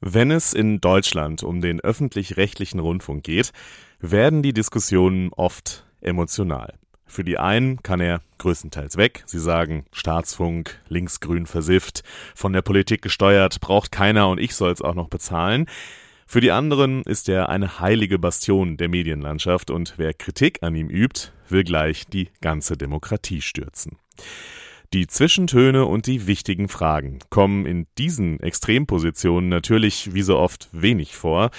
Wenn 0.00 0.30
es 0.30 0.54
in 0.54 0.80
Deutschland 0.80 1.42
um 1.42 1.60
den 1.60 1.80
öffentlich-rechtlichen 1.80 2.78
Rundfunk 2.78 3.24
geht, 3.24 3.50
werden 3.98 4.42
die 4.42 4.52
Diskussionen 4.52 5.32
oft 5.32 5.86
emotional. 6.00 6.74
Für 7.04 7.24
die 7.24 7.38
einen 7.38 7.82
kann 7.82 7.98
er 7.98 8.20
größtenteils 8.38 8.96
weg. 8.96 9.24
Sie 9.26 9.40
sagen, 9.40 9.86
Staatsfunk, 9.90 10.80
linksgrün 10.88 11.46
versifft, 11.46 12.04
von 12.36 12.52
der 12.52 12.62
Politik 12.62 13.02
gesteuert, 13.02 13.60
braucht 13.60 13.90
keiner 13.90 14.28
und 14.28 14.38
ich 14.38 14.54
soll's 14.54 14.82
auch 14.82 14.94
noch 14.94 15.08
bezahlen. 15.08 15.66
Für 16.26 16.40
die 16.40 16.52
anderen 16.52 17.02
ist 17.02 17.28
er 17.28 17.48
eine 17.48 17.80
heilige 17.80 18.20
Bastion 18.20 18.76
der 18.76 18.88
Medienlandschaft 18.88 19.70
und 19.70 19.94
wer 19.96 20.14
Kritik 20.14 20.62
an 20.62 20.76
ihm 20.76 20.90
übt, 20.90 21.32
will 21.48 21.64
gleich 21.64 22.06
die 22.06 22.28
ganze 22.40 22.76
Demokratie 22.76 23.40
stürzen. 23.40 23.96
Die 24.94 25.06
Zwischentöne 25.06 25.84
und 25.84 26.06
die 26.06 26.26
wichtigen 26.26 26.68
Fragen 26.68 27.18
kommen 27.28 27.66
in 27.66 27.86
diesen 27.98 28.40
Extrempositionen 28.40 29.50
natürlich 29.50 30.14
wie 30.14 30.22
so 30.22 30.38
oft 30.38 30.70
wenig 30.72 31.14
vor. 31.14 31.50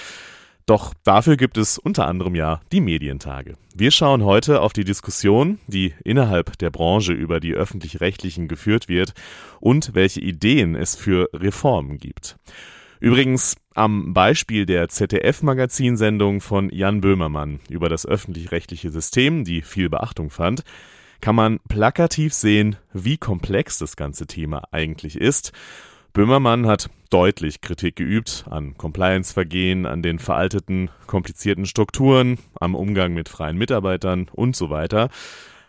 Doch 0.66 0.96
dafür 1.04 1.38
gibt 1.38 1.56
es 1.58 1.78
unter 1.78 2.08
anderem 2.08 2.34
ja 2.34 2.60
die 2.72 2.82
Medientage. 2.82 3.54
Wir 3.76 3.92
schauen 3.92 4.24
heute 4.24 4.62
auf 4.62 4.74
die 4.74 4.84
Diskussion, 4.84 5.60
die 5.68 5.94
innerhalb 6.04 6.58
der 6.58 6.72
Branche 6.72 7.14
über 7.14 7.40
die 7.40 7.54
öffentlich-rechtlichen 7.54 8.48
geführt 8.48 8.88
wird 8.88 9.14
und 9.60 9.94
welche 9.94 10.22
Ideen 10.22 10.76
es 10.76 10.96
für 10.96 11.30
Reformen 11.32 12.00
gibt. 12.00 12.36
Übrigens 13.00 13.58
am 13.76 14.14
Beispiel 14.14 14.66
der 14.66 14.90
ZDF-Magazinsendung 14.90 16.42
von 16.42 16.72
Jan 16.72 17.00
Böhmermann 17.00 17.60
über 17.70 17.90
das 17.90 18.08
öffentlich-rechtliche 18.08 18.90
System, 18.90 19.44
die 19.44 19.62
viel 19.62 19.88
Beachtung 19.88 20.32
fand, 20.32 20.64
kann 21.22 21.36
man 21.36 21.60
plakativ 21.68 22.34
sehen, 22.34 22.78
wie 22.94 23.18
komplex 23.18 23.78
das 23.78 23.96
ganze 23.96 24.28
Thema 24.28 24.64
eigentlich 24.72 25.20
ist. 25.20 25.52
Böhmermann 26.14 26.66
hat 26.66 26.90
deutlich 27.10 27.62
Kritik 27.62 27.96
geübt 27.96 28.46
an 28.50 28.78
Compliance-Vergehen, 28.78 29.86
an 29.86 30.02
den 30.02 30.20
veralteten, 30.20 30.90
komplizierten 31.08 31.66
Strukturen, 31.66 32.40
am 32.60 32.76
Umgang 32.76 33.14
mit 33.14 33.30
freien 33.30 33.58
Mitarbeitern 33.58 34.28
und 34.32 34.56
so 34.56 34.70
weiter. 34.70 35.10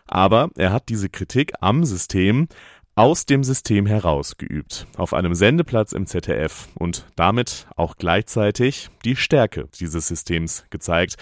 Aber 0.07 0.49
er 0.55 0.73
hat 0.73 0.89
diese 0.89 1.09
Kritik 1.09 1.53
am 1.61 1.83
System 1.85 2.47
aus 2.95 3.25
dem 3.25 3.43
System 3.43 3.85
heraus 3.85 4.37
geübt, 4.37 4.85
auf 4.97 5.13
einem 5.13 5.33
Sendeplatz 5.33 5.93
im 5.93 6.05
ZDF 6.05 6.67
und 6.75 7.05
damit 7.15 7.67
auch 7.75 7.95
gleichzeitig 7.97 8.89
die 9.05 9.15
Stärke 9.15 9.69
dieses 9.79 10.07
Systems 10.07 10.65
gezeigt, 10.69 11.15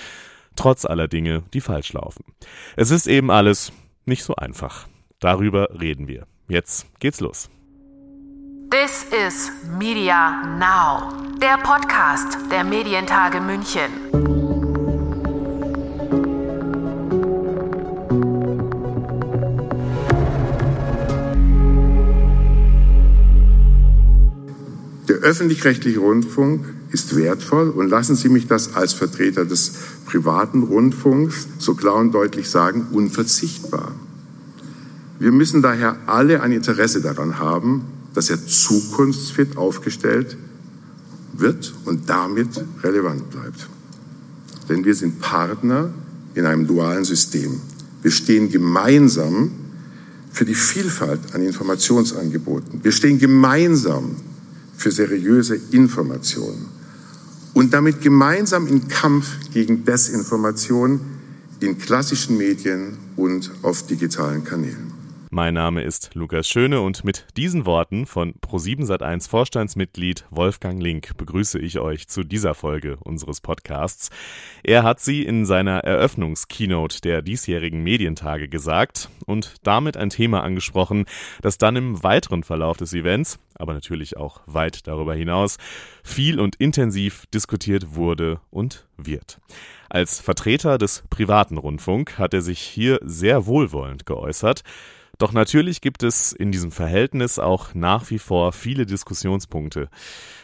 trotz 0.56 0.86
aller 0.86 1.08
Dinge, 1.08 1.44
die 1.54 1.62
falsch 1.62 1.94
laufen. 1.94 2.26
Es 2.76 2.90
ist 2.90 3.08
eben 3.08 3.30
alles 3.30 3.72
nicht 4.10 4.24
so 4.24 4.36
einfach. 4.36 4.88
Darüber 5.20 5.70
reden 5.80 6.08
wir. 6.08 6.28
Jetzt 6.50 6.88
geht's 7.00 7.22
los. 7.22 7.50
This 8.72 9.04
is 9.12 9.52
Media 9.78 10.44
Now, 10.60 11.14
der 11.40 11.58
Podcast 11.58 12.38
der 12.52 12.64
Medientage 12.64 13.42
München. 13.42 14.29
Öffentlich-rechtliche 25.22 26.00
Rundfunk 26.00 26.66
ist 26.92 27.16
wertvoll 27.16 27.70
und 27.70 27.90
lassen 27.90 28.16
Sie 28.16 28.30
mich 28.30 28.48
das 28.48 28.76
als 28.76 28.94
Vertreter 28.94 29.46
des 29.46 29.74
privaten 30.06 30.64
Rundfunks 30.64 31.48
so 31.58 31.76
klar 31.76 31.96
und 31.96 32.14
deutlich 32.14 32.50
sagen, 32.50 32.88
unverzichtbar. 32.92 33.94
Wir 35.20 35.32
müssen 35.32 35.62
daher 35.62 35.98
alle 36.08 36.42
ein 36.42 36.52
Interesse 36.52 37.02
daran 37.02 37.40
haben, 37.40 37.86
dass 38.14 38.30
er 38.30 38.46
zukunftsfit 38.46 39.58
aufgestellt 39.58 40.38
wird 41.34 41.74
und 41.86 42.10
damit 42.10 42.50
relevant 42.84 43.30
bleibt. 43.30 43.68
Denn 44.68 44.86
wir 44.86 44.96
sind 44.96 45.20
Partner 45.20 45.90
in 46.36 46.46
einem 46.46 46.68
dualen 46.68 47.04
System. 47.04 47.60
Wir 48.02 48.12
stehen 48.12 48.50
gemeinsam 48.50 49.52
für 50.32 50.46
die 50.46 50.56
Vielfalt 50.56 51.20
an 51.34 51.42
Informationsangeboten. 51.42 52.84
Wir 52.84 52.92
stehen 52.92 53.20
gemeinsam 53.20 54.16
für 54.80 54.92
seriöse 54.92 55.60
Informationen 55.72 56.70
und 57.54 57.74
damit 57.74 58.02
gemeinsam 58.02 58.66
in 58.66 58.88
Kampf 58.88 59.28
gegen 59.54 59.84
Desinformation 59.84 61.02
in 61.60 61.78
klassischen 61.78 62.38
Medien 62.38 62.98
und 63.18 63.52
auf 63.62 63.86
digitalen 63.86 64.46
Kanälen. 64.46 64.99
Mein 65.32 65.54
Name 65.54 65.84
ist 65.84 66.16
Lukas 66.16 66.50
Schöne 66.50 66.82
und 66.82 67.04
mit 67.04 67.28
diesen 67.38 67.68
Worten 67.68 68.08
von 68.08 68.34
Pro7 68.42 68.88
Sat1 68.88 69.30
Vorstandsmitglied 69.30 70.26
Wolfgang 70.32 70.82
Link 70.82 71.16
begrüße 71.18 71.60
ich 71.60 71.78
euch 71.78 72.08
zu 72.08 72.24
dieser 72.24 72.56
Folge 72.56 72.98
unseres 72.98 73.40
Podcasts. 73.40 74.10
Er 74.64 74.82
hat 74.82 75.00
sie 75.00 75.22
in 75.22 75.46
seiner 75.46 75.82
Eröffnungskeynote 75.82 77.02
der 77.02 77.22
diesjährigen 77.22 77.84
Medientage 77.84 78.50
gesagt 78.50 79.10
und 79.28 79.54
damit 79.62 79.98
ein 79.98 80.10
Thema 80.10 80.42
angesprochen, 80.42 81.06
das 81.44 81.60
dann 81.60 81.76
im 81.76 82.02
weiteren 82.02 82.42
Verlauf 82.42 82.78
des 82.78 82.94
Events, 82.94 83.38
aber 83.54 83.76
natürlich 83.76 84.18
auch 84.18 84.42
weit 84.48 84.88
darüber 84.88 85.14
hinaus, 85.14 85.58
viel 86.04 86.40
und 86.40 86.56
intensiv 86.56 87.28
diskutiert 87.28 87.94
wurde 87.94 88.42
und 88.50 88.88
wird. 88.98 89.40
Als 89.90 90.20
Vertreter 90.22 90.80
des 90.80 91.04
privaten 91.12 91.60
Rundfunk 91.60 92.18
hat 92.18 92.34
er 92.34 92.42
sich 92.42 92.60
hier 92.60 93.00
sehr 93.04 93.46
wohlwollend 93.46 94.08
geäußert. 94.08 94.64
Doch 95.20 95.34
natürlich 95.34 95.82
gibt 95.82 96.02
es 96.02 96.32
in 96.32 96.54
diesem 96.54 96.72
Verhältnis 96.72 97.40
auch 97.40 97.74
nach 97.74 98.10
wie 98.10 98.20
vor 98.20 98.54
viele 98.54 98.86
Diskussionspunkte. 98.86 99.90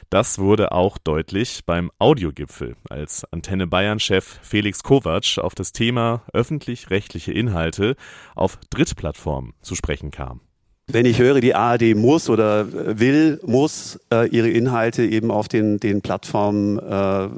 Das 0.09 0.37
wurde 0.37 0.73
auch 0.73 0.97
deutlich 0.97 1.61
beim 1.65 1.91
Audiogipfel, 1.97 2.75
als 2.89 3.23
Antenne 3.31 3.67
Bayern-Chef 3.67 4.39
Felix 4.41 4.83
Kovac 4.83 5.37
auf 5.37 5.55
das 5.55 5.71
Thema 5.71 6.23
öffentlich-rechtliche 6.33 7.31
Inhalte 7.31 7.95
auf 8.35 8.59
Drittplattformen 8.69 9.53
zu 9.61 9.75
sprechen 9.75 10.11
kam. 10.11 10.41
Wenn 10.87 11.05
ich 11.05 11.19
höre, 11.19 11.39
die 11.39 11.55
ARD 11.55 11.95
muss 11.95 12.29
oder 12.29 12.99
will, 12.99 13.39
muss 13.45 13.97
äh, 14.13 14.27
ihre 14.27 14.49
Inhalte 14.49 15.03
eben 15.03 15.31
auf 15.31 15.47
den, 15.47 15.79
den 15.79 16.01
Plattformen, 16.01 16.77
äh, 16.79 17.29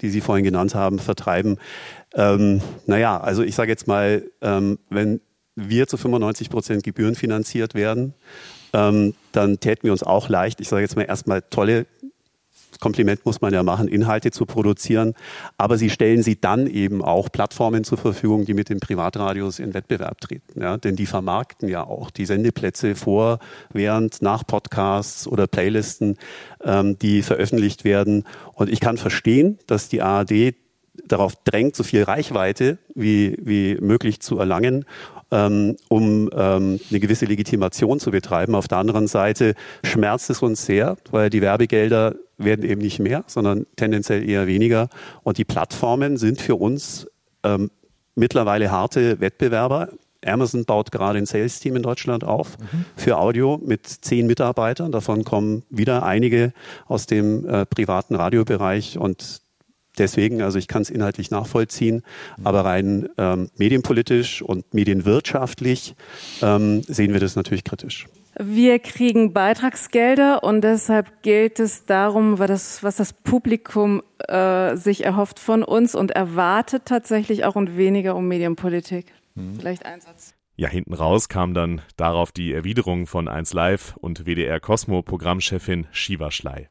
die 0.00 0.08
Sie 0.08 0.22
vorhin 0.22 0.44
genannt 0.44 0.74
haben, 0.74 0.98
vertreiben. 0.98 1.58
Ähm, 2.14 2.62
naja, 2.86 3.20
also 3.20 3.42
ich 3.42 3.54
sage 3.54 3.70
jetzt 3.70 3.86
mal, 3.86 4.24
ähm, 4.40 4.78
wenn 4.88 5.20
wir 5.56 5.86
zu 5.86 5.96
95 5.96 6.50
Prozent 6.50 6.82
gebührenfinanziert 6.82 7.74
werden, 7.74 8.14
ähm, 8.72 9.14
dann 9.32 9.60
täten 9.60 9.84
wir 9.84 9.92
uns 9.92 10.02
auch 10.02 10.28
leicht, 10.28 10.60
ich 10.60 10.68
sage 10.68 10.82
jetzt 10.82 10.96
mal 10.96 11.02
erstmal 11.02 11.42
tolle 11.42 11.86
Kompliment 12.80 13.24
muss 13.24 13.40
man 13.40 13.52
ja 13.52 13.62
machen, 13.62 13.88
Inhalte 13.88 14.30
zu 14.30 14.46
produzieren. 14.46 15.14
Aber 15.58 15.78
sie 15.78 15.90
stellen 15.90 16.22
sie 16.22 16.40
dann 16.40 16.66
eben 16.66 17.02
auch 17.02 17.30
Plattformen 17.30 17.84
zur 17.84 17.98
Verfügung, 17.98 18.44
die 18.44 18.54
mit 18.54 18.68
den 18.68 18.80
Privatradios 18.80 19.58
in 19.58 19.74
Wettbewerb 19.74 20.20
treten. 20.20 20.60
Ja, 20.60 20.76
denn 20.76 20.96
die 20.96 21.06
vermarkten 21.06 21.68
ja 21.68 21.84
auch 21.84 22.10
die 22.10 22.26
Sendeplätze 22.26 22.94
vor, 22.94 23.38
während, 23.72 24.22
nach 24.22 24.46
Podcasts 24.46 25.26
oder 25.26 25.46
Playlisten, 25.46 26.18
ähm, 26.62 26.98
die 26.98 27.22
veröffentlicht 27.22 27.84
werden. 27.84 28.24
Und 28.54 28.70
ich 28.70 28.80
kann 28.80 28.96
verstehen, 28.96 29.58
dass 29.66 29.88
die 29.88 30.02
ARD 30.02 30.54
darauf 31.06 31.34
drängt, 31.44 31.74
so 31.74 31.82
viel 31.82 32.04
Reichweite 32.04 32.78
wie, 32.94 33.36
wie 33.42 33.76
möglich 33.80 34.20
zu 34.20 34.38
erlangen 34.38 34.84
ähm, 35.34 35.76
um 35.88 36.30
ähm, 36.32 36.80
eine 36.90 37.00
gewisse 37.00 37.26
Legitimation 37.26 37.98
zu 37.98 38.12
betreiben. 38.12 38.54
Auf 38.54 38.68
der 38.68 38.78
anderen 38.78 39.08
Seite 39.08 39.54
schmerzt 39.82 40.30
es 40.30 40.40
uns 40.42 40.64
sehr, 40.64 40.96
weil 41.10 41.28
die 41.28 41.42
Werbegelder 41.42 42.14
werden 42.38 42.64
eben 42.64 42.80
nicht 42.80 43.00
mehr, 43.00 43.24
sondern 43.26 43.66
tendenziell 43.76 44.28
eher 44.28 44.46
weniger. 44.46 44.88
Und 45.24 45.38
die 45.38 45.44
Plattformen 45.44 46.16
sind 46.16 46.40
für 46.40 46.54
uns 46.54 47.08
ähm, 47.42 47.70
mittlerweile 48.14 48.70
harte 48.70 49.20
Wettbewerber. 49.20 49.88
Amazon 50.24 50.64
baut 50.64 50.92
gerade 50.92 51.18
ein 51.18 51.26
Sales-Team 51.26 51.76
in 51.76 51.82
Deutschland 51.82 52.24
auf 52.24 52.56
mhm. 52.58 52.84
für 52.96 53.18
Audio 53.18 53.60
mit 53.62 53.86
zehn 53.86 54.26
Mitarbeitern. 54.26 54.92
Davon 54.92 55.24
kommen 55.24 55.64
wieder 55.68 56.04
einige 56.04 56.52
aus 56.86 57.06
dem 57.06 57.46
äh, 57.46 57.66
privaten 57.66 58.14
Radiobereich 58.14 58.98
und 58.98 59.43
deswegen, 59.98 60.42
also 60.42 60.58
ich 60.58 60.68
kann 60.68 60.82
es 60.82 60.90
inhaltlich 60.90 61.30
nachvollziehen, 61.30 62.02
aber 62.42 62.64
rein 62.64 63.08
ähm, 63.18 63.50
medienpolitisch 63.56 64.42
und 64.42 64.72
medienwirtschaftlich 64.74 65.94
ähm, 66.42 66.82
sehen 66.82 67.12
wir 67.12 67.20
das 67.20 67.36
natürlich 67.36 67.64
kritisch. 67.64 68.06
Wir 68.36 68.80
kriegen 68.80 69.32
Beitragsgelder 69.32 70.42
und 70.42 70.62
deshalb 70.62 71.22
gilt 71.22 71.60
es 71.60 71.86
darum, 71.86 72.40
was 72.40 72.48
das, 72.48 72.82
was 72.82 72.96
das 72.96 73.12
Publikum 73.12 74.02
äh, 74.26 74.74
sich 74.74 75.04
erhofft 75.04 75.38
von 75.38 75.62
uns 75.62 75.94
und 75.94 76.10
erwartet 76.10 76.82
tatsächlich 76.84 77.44
auch 77.44 77.54
und 77.54 77.76
weniger 77.76 78.16
um 78.16 78.26
Medienpolitik. 78.26 79.06
Mhm. 79.36 79.56
Vielleicht 79.60 79.86
Einsatz. 79.86 80.34
Ja, 80.56 80.68
hinten 80.68 80.94
raus 80.94 81.28
kam 81.28 81.54
dann 81.54 81.82
darauf 81.96 82.32
die 82.32 82.52
Erwiderung 82.52 83.06
von 83.06 83.28
1 83.28 83.52
Live 83.52 83.96
und 83.96 84.24
WDR 84.24 84.60
Cosmo 84.60 85.02
Programmchefin 85.02 85.86
Shiva 85.90 86.30
Schley. 86.30 86.68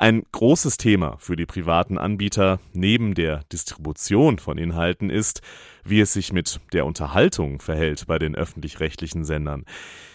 Ein 0.00 0.22
großes 0.30 0.76
Thema 0.76 1.16
für 1.18 1.34
die 1.34 1.44
privaten 1.44 1.98
Anbieter 1.98 2.60
neben 2.72 3.14
der 3.14 3.40
Distribution 3.52 4.38
von 4.38 4.56
Inhalten 4.56 5.10
ist, 5.10 5.42
wie 5.82 5.98
es 5.98 6.12
sich 6.12 6.32
mit 6.32 6.60
der 6.72 6.86
Unterhaltung 6.86 7.60
verhält 7.60 8.06
bei 8.06 8.20
den 8.20 8.36
öffentlich-rechtlichen 8.36 9.24
Sendern. 9.24 9.64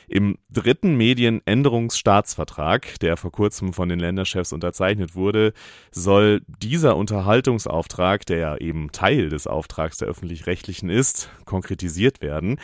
Im 0.08 0.38
dritten 0.50 0.96
Medienänderungsstaatsvertrag, 0.96 2.98
der 3.02 3.18
vor 3.18 3.34
kurzem 3.34 3.74
von 3.74 3.90
den 3.90 4.00
Länderchefs 4.00 4.54
unterzeichnet 4.54 5.16
wurde, 5.16 5.52
soll 5.92 6.44
dieser 6.62 6.96
Unterhaltungsauftrag, 6.96 8.26
der 8.26 8.38
ja 8.38 8.56
eben 8.56 8.94
Teil 8.94 9.28
des 9.28 9.48
Auftrags 9.48 9.98
der 9.98 10.08
öffentlich-rechtlichen 10.08 10.90
ist, 10.90 11.30
konkretisiert 11.44 12.22
werden. 12.22 12.58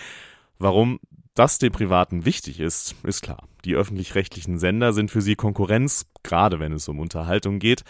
Warum 0.57 1.01
das 1.36 1.58
den 1.58 1.72
Privaten 1.72 2.26
wichtig 2.26 2.60
ist, 2.60 2.96
ist 3.04 3.22
klar. 3.22 3.48
Die 3.66 3.76
öffentlich-rechtlichen 3.76 4.58
Sender 4.58 4.94
sind 4.94 5.12
für 5.12 5.22
sie 5.22 5.36
Konkurrenz, 5.36 6.06
gerade 6.24 6.60
wenn 6.60 6.74
es 6.74 6.88
um 6.88 7.00
Unterhaltung 7.00 7.60
geht. 7.60 7.84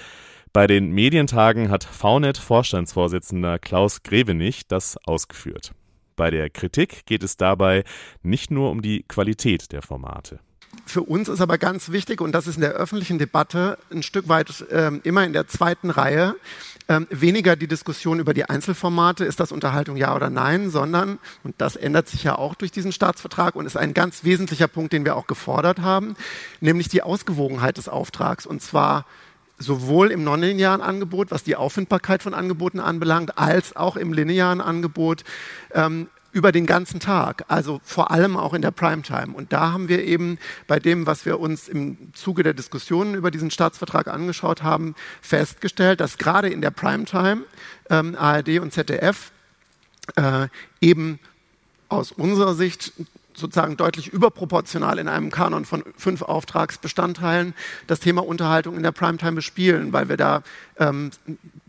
Bei 0.51 0.65
den 0.65 0.91
Medientagen 0.91 1.69
hat 1.69 1.83
VNet-Vorstandsvorsitzender 1.83 3.59
Klaus 3.59 4.01
Grevenich 4.03 4.68
das 4.68 4.97
ausgeführt. 4.97 5.74
Bei 6.15 6.31
der 6.31 6.50
Kritik 6.50 7.06
geht 7.06 7.24
es 7.24 7.38
dabei 7.38 7.83
nicht 8.24 8.51
nur 8.51 8.71
um 8.71 8.81
die 8.81 9.03
Qualität 9.07 9.71
der 9.71 9.81
Formate. 9.81 10.39
Für 10.86 11.03
uns 11.03 11.30
ist 11.30 11.41
aber 11.41 11.57
ganz 11.57 11.91
wichtig, 11.91 12.19
und 12.19 12.31
das 12.31 12.47
ist 12.47 12.56
in 12.56 12.62
der 12.62 12.71
öffentlichen 12.71 13.19
Debatte 13.19 13.77
ein 13.91 14.03
Stück 14.03 14.27
weit 14.27 14.62
äh, 14.69 14.91
immer 15.03 15.24
in 15.24 15.33
der 15.33 15.47
zweiten 15.47 15.89
Reihe, 15.89 16.36
ähm, 16.89 17.07
weniger 17.12 17.56
die 17.56 17.68
Diskussion 17.68 18.19
über 18.19 18.33
die 18.33 18.45
Einzelformate, 18.45 19.24
ist 19.24 19.39
das 19.39 19.51
Unterhaltung 19.51 19.95
ja 19.95 20.15
oder 20.15 20.31
nein, 20.31 20.71
sondern, 20.71 21.19
und 21.44 21.53
das 21.59 21.75
ändert 21.75 22.09
sich 22.09 22.24
ja 22.24 22.36
auch 22.36 22.56
durch 22.56 22.71
diesen 22.71 22.91
Staatsvertrag 22.91 23.56
und 23.56 23.68
ist 23.68 23.77
ein 23.77 23.94
ganz 23.94 24.24
wesentlicher 24.24 24.68
Punkt, 24.68 24.91
den 24.91 25.06
wir 25.06 25.15
auch 25.15 25.27
gefordert 25.27 25.80
haben, 25.80 26.15
nämlich 26.59 26.89
die 26.89 27.03
Ausgewogenheit 27.03 27.77
des 27.77 27.88
Auftrags. 27.88 28.47
Und 28.47 28.63
zwar 28.63 29.06
sowohl 29.59 30.09
im 30.09 30.24
nonlinearen 30.24 30.81
Angebot, 30.81 31.30
was 31.30 31.44
die 31.44 31.56
Auffindbarkeit 31.56 32.24
von 32.24 32.33
Angeboten 32.33 32.80
anbelangt, 32.80 33.38
als 33.38 33.75
auch 33.75 33.95
im 33.95 34.12
linearen 34.12 34.59
Angebot. 34.59 35.24
Ähm, 35.74 36.07
über 36.31 36.51
den 36.51 36.65
ganzen 36.65 36.99
Tag, 36.99 37.45
also 37.47 37.81
vor 37.83 38.11
allem 38.11 38.37
auch 38.37 38.53
in 38.53 38.61
der 38.61 38.71
Primetime. 38.71 39.33
Und 39.33 39.51
da 39.51 39.71
haben 39.71 39.89
wir 39.89 40.03
eben 40.03 40.37
bei 40.67 40.79
dem, 40.79 41.07
was 41.07 41.25
wir 41.25 41.39
uns 41.39 41.67
im 41.67 42.13
Zuge 42.13 42.43
der 42.43 42.53
Diskussionen 42.53 43.15
über 43.15 43.31
diesen 43.31 43.51
Staatsvertrag 43.51 44.07
angeschaut 44.07 44.61
haben, 44.61 44.95
festgestellt, 45.21 45.99
dass 45.99 46.17
gerade 46.17 46.49
in 46.49 46.61
der 46.61 46.71
Primetime 46.71 47.43
ähm, 47.89 48.15
ARD 48.15 48.59
und 48.59 48.71
ZDF 48.71 49.31
äh, 50.15 50.47
eben 50.81 51.19
aus 51.89 52.11
unserer 52.11 52.53
Sicht 52.53 52.93
sozusagen 53.33 53.77
deutlich 53.77 54.09
überproportional 54.09 54.99
in 54.99 55.07
einem 55.07 55.31
Kanon 55.31 55.65
von 55.65 55.83
fünf 55.97 56.21
Auftragsbestandteilen 56.21 57.53
das 57.87 57.99
Thema 57.99 58.25
Unterhaltung 58.25 58.75
in 58.75 58.83
der 58.83 58.91
Primetime 58.91 59.33
bespielen, 59.33 59.93
weil 59.93 60.09
wir 60.09 60.17
da, 60.17 60.43
ähm, 60.77 61.11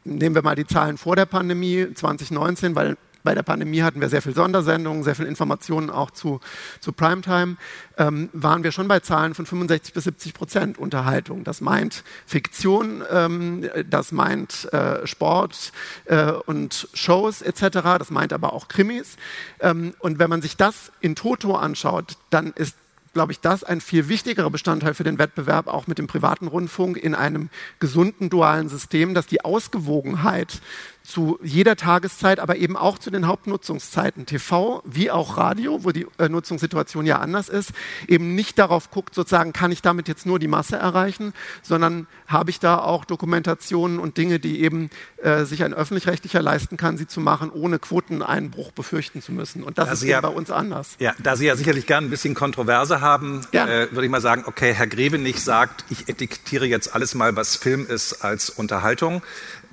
nehmen 0.04 0.34
wir 0.34 0.42
mal 0.42 0.56
die 0.56 0.66
Zahlen 0.66 0.98
vor 0.98 1.16
der 1.16 1.26
Pandemie 1.26 1.86
2019, 1.94 2.74
weil 2.74 2.96
bei 3.22 3.34
der 3.34 3.42
Pandemie 3.42 3.82
hatten 3.82 4.00
wir 4.00 4.08
sehr 4.08 4.22
viel 4.22 4.34
Sondersendungen, 4.34 5.02
sehr 5.02 5.14
viel 5.14 5.26
Informationen 5.26 5.90
auch 5.90 6.10
zu, 6.10 6.40
zu 6.80 6.92
Primetime, 6.92 7.56
ähm, 7.98 8.30
waren 8.32 8.64
wir 8.64 8.72
schon 8.72 8.88
bei 8.88 9.00
Zahlen 9.00 9.34
von 9.34 9.46
65 9.46 9.94
bis 9.94 10.04
70 10.04 10.34
Prozent 10.34 10.78
Unterhaltung. 10.78 11.44
Das 11.44 11.60
meint 11.60 12.04
Fiktion, 12.26 13.02
ähm, 13.10 13.68
das 13.88 14.12
meint 14.12 14.72
äh, 14.72 15.06
Sport 15.06 15.72
äh, 16.06 16.32
und 16.32 16.88
Shows 16.94 17.42
etc., 17.42 17.60
das 17.98 18.10
meint 18.10 18.32
aber 18.32 18.52
auch 18.52 18.68
Krimis. 18.68 19.16
Ähm, 19.60 19.94
und 19.98 20.18
wenn 20.18 20.30
man 20.30 20.42
sich 20.42 20.56
das 20.56 20.92
in 21.00 21.14
Toto 21.14 21.54
anschaut, 21.54 22.16
dann 22.30 22.52
ist 22.54 22.76
glaube 23.12 23.32
ich, 23.32 23.40
das 23.40 23.64
ein 23.64 23.80
viel 23.80 24.08
wichtigerer 24.08 24.50
Bestandteil 24.50 24.94
für 24.94 25.04
den 25.04 25.18
Wettbewerb 25.18 25.66
auch 25.66 25.86
mit 25.86 25.98
dem 25.98 26.06
privaten 26.06 26.46
Rundfunk 26.46 26.96
in 26.96 27.14
einem 27.14 27.50
gesunden 27.80 28.30
dualen 28.30 28.68
System, 28.68 29.14
dass 29.14 29.26
die 29.26 29.44
Ausgewogenheit 29.44 30.60
zu 31.02 31.38
jeder 31.42 31.76
Tageszeit, 31.76 32.40
aber 32.40 32.56
eben 32.56 32.76
auch 32.76 32.98
zu 32.98 33.10
den 33.10 33.26
Hauptnutzungszeiten 33.26 34.26
TV 34.26 34.82
wie 34.84 35.10
auch 35.10 35.36
Radio, 35.36 35.84
wo 35.84 35.90
die 35.90 36.06
äh, 36.18 36.28
Nutzungssituation 36.28 37.06
ja 37.06 37.18
anders 37.18 37.48
ist, 37.48 37.72
eben 38.06 38.34
nicht 38.34 38.58
darauf 38.58 38.90
guckt, 38.90 39.14
sozusagen, 39.14 39.52
kann 39.52 39.72
ich 39.72 39.82
damit 39.82 40.08
jetzt 40.08 40.26
nur 40.26 40.38
die 40.38 40.48
Masse 40.48 40.76
erreichen, 40.76 41.32
sondern 41.62 42.06
habe 42.26 42.50
ich 42.50 42.60
da 42.60 42.78
auch 42.78 43.04
Dokumentationen 43.04 43.98
und 43.98 44.16
Dinge, 44.18 44.38
die 44.38 44.62
eben 44.62 44.90
äh, 45.22 45.44
sich 45.44 45.64
ein 45.64 45.74
öffentlich-rechtlicher 45.74 46.42
leisten 46.42 46.76
kann, 46.76 46.96
sie 46.96 47.06
zu 47.06 47.20
machen, 47.20 47.50
ohne 47.50 47.78
Quoteneinbruch 47.78 48.72
befürchten 48.72 49.22
zu 49.22 49.32
müssen. 49.32 49.62
Und 49.62 49.78
das 49.78 49.86
da 49.86 49.92
ist 49.92 50.02
ja, 50.02 50.20
bei 50.20 50.28
uns 50.28 50.50
anders. 50.50 50.96
Ja, 50.98 51.14
da 51.18 51.36
Sie 51.36 51.46
ja 51.46 51.56
sicherlich 51.56 51.86
gern 51.86 52.04
ein 52.04 52.10
bisschen 52.10 52.34
Kontroverse 52.34 53.00
haben, 53.00 53.46
äh, 53.52 53.88
würde 53.90 54.04
ich 54.04 54.10
mal 54.10 54.20
sagen, 54.20 54.44
okay, 54.46 54.74
Herr 54.74 54.86
Grevenich 54.86 55.42
sagt, 55.42 55.84
ich 55.90 56.08
etikettiere 56.08 56.66
jetzt 56.66 56.94
alles 56.94 57.14
mal, 57.14 57.34
was 57.36 57.56
Film 57.56 57.86
ist, 57.86 58.22
als 58.22 58.50
Unterhaltung. 58.50 59.22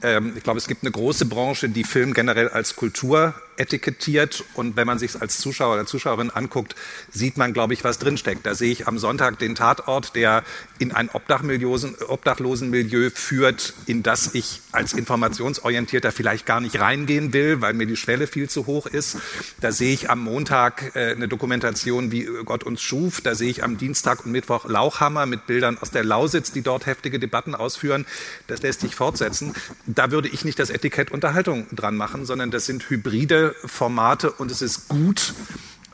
Ähm, 0.04 0.34
ich 0.36 0.44
glaube, 0.44 0.58
es 0.58 0.68
gibt 0.68 0.84
eine 0.84 0.92
große 0.92 1.26
Branche, 1.26 1.70
die 1.70 1.84
Film 1.84 2.14
generell 2.14 2.50
als 2.50 2.76
Kultur 2.76 3.34
etikettiert. 3.58 4.44
Und 4.54 4.76
wenn 4.76 4.88
man 4.88 5.00
sich 5.00 5.22
als 5.22 5.38
Zuschauer 5.38 5.76
oder 5.76 5.86
Zuschauerin 5.86 6.30
anguckt, 6.30 6.76
sieht 7.12 7.38
man, 7.38 7.54
glaube 7.54 7.74
ich, 7.74 7.84
was 7.84 8.00
drinsteckt. 8.00 8.46
Da 8.46 8.56
sehe 8.56 8.72
ich 8.72 8.88
am 8.88 8.98
Sonntag 8.98 9.40
den 9.40 9.56
Tatort, 9.56 10.16
der 10.16 10.44
in 10.80 10.92
ein 10.92 11.10
Obdachlosenmilieu 11.10 13.10
führt, 13.14 13.74
in 13.86 14.04
das 14.04 14.36
ich 14.36 14.62
als 14.72 14.94
Informationsorientierter 14.94 16.12
vielleicht 16.12 16.46
gar 16.46 16.62
nicht 16.62 16.80
reingehen 16.80 17.34
will, 17.34 17.62
weil 17.62 17.74
mir 17.74 17.88
die 17.88 17.96
Schwelle 17.96 18.28
viel 18.28 18.50
zu 18.50 18.68
hoch 18.68 18.86
ist. 18.86 19.18
Da 19.62 19.72
sehe 19.72 19.94
ich 19.94 20.10
am 20.10 20.24
Montag 20.24 20.96
äh, 20.96 21.12
eine 21.12 21.28
Dokumentation, 21.28 22.12
wie 22.12 22.28
Gott 22.46 22.64
uns 22.64 22.82
schuf. 22.82 23.22
Da 23.22 23.36
sehe 23.36 23.50
ich 23.50 23.64
am 23.64 23.78
Dienstag 23.78 24.26
und 24.26 24.32
Mittwoch 24.32 24.66
Lauchhammer 24.66 25.26
mit 25.26 25.48
Bildern 25.48 25.78
aus 25.80 25.92
der 25.92 26.04
Lausitz, 26.04 26.52
die 26.52 26.62
dort 26.62 26.86
heftige 26.86 27.20
Debatten 27.20 27.56
ausführen. 27.56 28.06
Das 28.48 28.62
lässt 28.62 28.82
sich 28.82 28.96
fortsetzen. 28.96 29.54
Da 29.86 30.12
würde 30.12 30.28
ich 30.28 30.46
nicht 30.46 30.60
das 30.60 30.70
Etikett 30.70 31.12
Unterhaltung 31.12 31.68
dran 31.72 31.96
machen, 31.96 32.26
sondern 32.26 32.52
das 32.52 32.66
sind 32.66 32.90
hybride 32.90 33.47
Formate 33.66 34.32
und 34.32 34.52
es 34.52 34.62
ist 34.62 34.88
gut, 34.88 35.34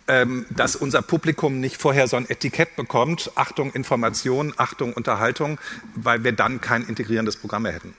ähm, 0.07 0.45
dass 0.49 0.75
unser 0.75 1.01
Publikum 1.01 1.59
nicht 1.59 1.81
vorher 1.81 2.07
so 2.07 2.17
ein 2.17 2.29
Etikett 2.29 2.75
bekommt, 2.75 3.31
Achtung 3.35 3.71
Information, 3.71 4.53
Achtung 4.57 4.93
Unterhaltung, 4.93 5.59
weil 5.95 6.23
wir 6.23 6.33
dann 6.33 6.61
kein 6.61 6.85
integrierendes 6.85 7.37
Programm 7.37 7.63
mehr 7.63 7.73
hätten. 7.73 7.93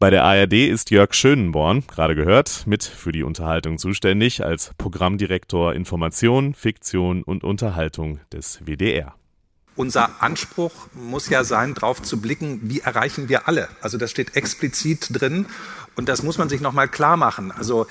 Bei 0.00 0.10
der 0.10 0.22
ARD 0.22 0.68
ist 0.68 0.90
Jörg 0.90 1.12
Schönenborn, 1.12 1.84
gerade 1.88 2.14
gehört, 2.14 2.66
mit 2.66 2.84
für 2.84 3.10
die 3.10 3.24
Unterhaltung 3.24 3.78
zuständig 3.78 4.44
als 4.44 4.70
Programmdirektor 4.78 5.74
Information, 5.74 6.54
Fiktion 6.54 7.24
und 7.24 7.42
Unterhaltung 7.42 8.20
des 8.32 8.60
WDR. 8.64 9.14
Unser 9.74 10.22
Anspruch 10.22 10.72
muss 10.92 11.28
ja 11.28 11.42
sein, 11.42 11.74
darauf 11.74 12.00
zu 12.02 12.20
blicken, 12.20 12.60
wie 12.64 12.80
erreichen 12.80 13.28
wir 13.28 13.48
alle. 13.48 13.68
Also 13.80 13.98
das 13.98 14.10
steht 14.10 14.36
explizit 14.36 15.08
drin 15.10 15.46
und 15.96 16.08
das 16.08 16.22
muss 16.22 16.38
man 16.38 16.48
sich 16.48 16.60
nochmal 16.60 16.88
klar 16.88 17.16
machen. 17.16 17.50
Also 17.50 17.86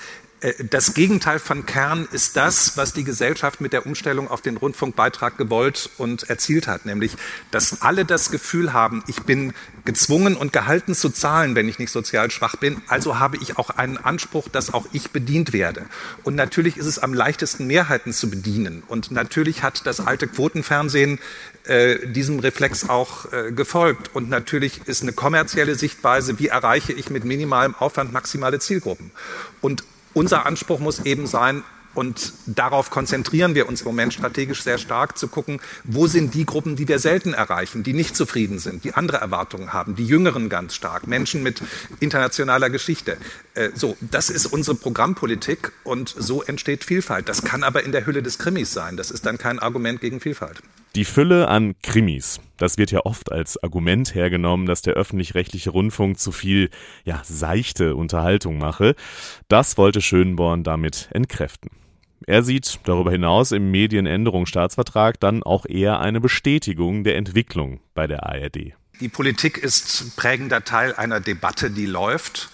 das 0.70 0.94
Gegenteil 0.94 1.40
von 1.40 1.66
Kern 1.66 2.06
ist 2.12 2.36
das, 2.36 2.76
was 2.76 2.92
die 2.92 3.02
Gesellschaft 3.02 3.60
mit 3.60 3.72
der 3.72 3.86
Umstellung 3.86 4.28
auf 4.28 4.40
den 4.40 4.56
Rundfunkbeitrag 4.56 5.36
gewollt 5.36 5.90
und 5.98 6.30
erzielt 6.30 6.68
hat, 6.68 6.86
nämlich, 6.86 7.16
dass 7.50 7.82
alle 7.82 8.04
das 8.04 8.30
Gefühl 8.30 8.72
haben, 8.72 9.02
ich 9.08 9.22
bin 9.22 9.52
gezwungen 9.84 10.36
und 10.36 10.52
gehalten 10.52 10.94
zu 10.94 11.10
zahlen, 11.10 11.56
wenn 11.56 11.68
ich 11.68 11.80
nicht 11.80 11.90
sozial 11.90 12.30
schwach 12.30 12.54
bin, 12.54 12.80
also 12.86 13.18
habe 13.18 13.36
ich 13.38 13.58
auch 13.58 13.70
einen 13.70 13.98
Anspruch, 13.98 14.48
dass 14.48 14.72
auch 14.72 14.86
ich 14.92 15.10
bedient 15.10 15.52
werde. 15.52 15.86
Und 16.22 16.36
natürlich 16.36 16.76
ist 16.76 16.86
es 16.86 17.00
am 17.00 17.14
leichtesten, 17.14 17.66
Mehrheiten 17.66 18.12
zu 18.12 18.30
bedienen. 18.30 18.84
Und 18.86 19.10
natürlich 19.10 19.64
hat 19.64 19.86
das 19.86 19.98
alte 19.98 20.28
Quotenfernsehen 20.28 21.18
äh, 21.64 22.06
diesem 22.06 22.38
Reflex 22.38 22.88
auch 22.88 23.32
äh, 23.32 23.50
gefolgt. 23.50 24.14
Und 24.14 24.28
natürlich 24.28 24.82
ist 24.86 25.02
eine 25.02 25.12
kommerzielle 25.12 25.74
Sichtweise, 25.74 26.38
wie 26.38 26.46
erreiche 26.46 26.92
ich 26.92 27.10
mit 27.10 27.24
minimalem 27.24 27.74
Aufwand 27.74 28.12
maximale 28.12 28.60
Zielgruppen. 28.60 29.10
Und 29.60 29.82
unser 30.18 30.46
Anspruch 30.46 30.80
muss 30.80 31.04
eben 31.04 31.26
sein, 31.26 31.62
und 31.94 32.32
darauf 32.46 32.90
konzentrieren 32.90 33.56
wir 33.56 33.68
uns 33.68 33.80
im 33.80 33.88
Moment 33.88 34.14
strategisch 34.14 34.62
sehr 34.62 34.78
stark, 34.78 35.18
zu 35.18 35.26
gucken, 35.26 35.60
wo 35.82 36.06
sind 36.06 36.32
die 36.32 36.46
Gruppen, 36.46 36.76
die 36.76 36.86
wir 36.86 37.00
selten 37.00 37.34
erreichen, 37.34 37.82
die 37.82 37.92
nicht 37.92 38.14
zufrieden 38.14 38.60
sind, 38.60 38.84
die 38.84 38.94
andere 38.94 39.16
Erwartungen 39.16 39.72
haben, 39.72 39.96
die 39.96 40.06
Jüngeren 40.06 40.48
ganz 40.48 40.76
stark, 40.76 41.08
Menschen 41.08 41.42
mit 41.42 41.60
internationaler 41.98 42.70
Geschichte. 42.70 43.16
Äh, 43.54 43.70
so, 43.74 43.96
das 44.00 44.30
ist 44.30 44.46
unsere 44.46 44.76
Programmpolitik 44.76 45.72
und 45.82 46.14
so 46.16 46.42
entsteht 46.42 46.84
Vielfalt. 46.84 47.28
Das 47.28 47.42
kann 47.42 47.64
aber 47.64 47.82
in 47.82 47.90
der 47.90 48.06
Hülle 48.06 48.22
des 48.22 48.38
Krimis 48.38 48.72
sein. 48.72 48.96
Das 48.96 49.10
ist 49.10 49.26
dann 49.26 49.38
kein 49.38 49.58
Argument 49.58 50.00
gegen 50.00 50.20
Vielfalt. 50.20 50.62
Die 50.98 51.04
Fülle 51.04 51.46
an 51.46 51.76
Krimis, 51.80 52.40
das 52.56 52.76
wird 52.76 52.90
ja 52.90 53.06
oft 53.06 53.30
als 53.30 53.62
Argument 53.62 54.16
hergenommen, 54.16 54.66
dass 54.66 54.82
der 54.82 54.94
öffentlich-rechtliche 54.94 55.70
Rundfunk 55.70 56.18
zu 56.18 56.32
viel, 56.32 56.70
ja, 57.04 57.22
seichte 57.22 57.94
Unterhaltung 57.94 58.58
mache. 58.58 58.96
Das 59.46 59.78
wollte 59.78 60.00
Schönborn 60.00 60.64
damit 60.64 61.08
entkräften. 61.12 61.70
Er 62.26 62.42
sieht 62.42 62.80
darüber 62.82 63.12
hinaus 63.12 63.52
im 63.52 63.70
Medienänderungsstaatsvertrag 63.70 65.20
dann 65.20 65.44
auch 65.44 65.66
eher 65.66 66.00
eine 66.00 66.20
Bestätigung 66.20 67.04
der 67.04 67.14
Entwicklung 67.14 67.78
bei 67.94 68.08
der 68.08 68.26
ARD. 68.26 68.72
Die 68.98 69.08
Politik 69.08 69.56
ist 69.56 70.16
prägender 70.16 70.64
Teil 70.64 70.96
einer 70.96 71.20
Debatte, 71.20 71.70
die 71.70 71.86
läuft. 71.86 72.50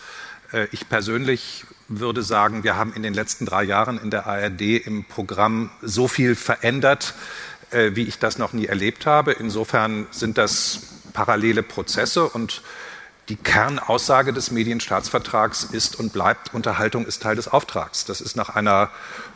Äh, 0.52 0.68
ich 0.70 0.86
persönlich 0.90 1.64
würde 1.88 2.22
sagen, 2.22 2.64
wir 2.64 2.76
haben 2.76 2.92
in 2.94 3.02
den 3.02 3.14
letzten 3.14 3.46
drei 3.46 3.62
Jahren 3.62 3.98
in 3.98 4.10
der 4.10 4.26
ARD 4.26 4.60
im 4.86 5.04
Programm 5.04 5.70
so 5.82 6.08
viel 6.08 6.34
verändert, 6.34 7.14
wie 7.92 8.04
ich 8.04 8.18
das 8.18 8.38
noch 8.38 8.52
nie 8.52 8.66
erlebt 8.66 9.06
habe. 9.06 9.32
Insofern 9.32 10.06
sind 10.10 10.38
das 10.38 10.80
parallele 11.12 11.62
Prozesse 11.62 12.24
und 12.28 12.62
die 13.30 13.36
Kernaussage 13.36 14.34
des 14.34 14.50
Medienstaatsvertrags 14.50 15.64
ist 15.64 15.98
und 15.98 16.12
bleibt, 16.12 16.52
Unterhaltung 16.52 17.06
ist 17.06 17.22
Teil 17.22 17.36
des 17.36 17.48
Auftrags. 17.48 18.04
Das 18.04 18.20
ist 18.20 18.36
nach 18.36 18.50
einer 18.50 18.90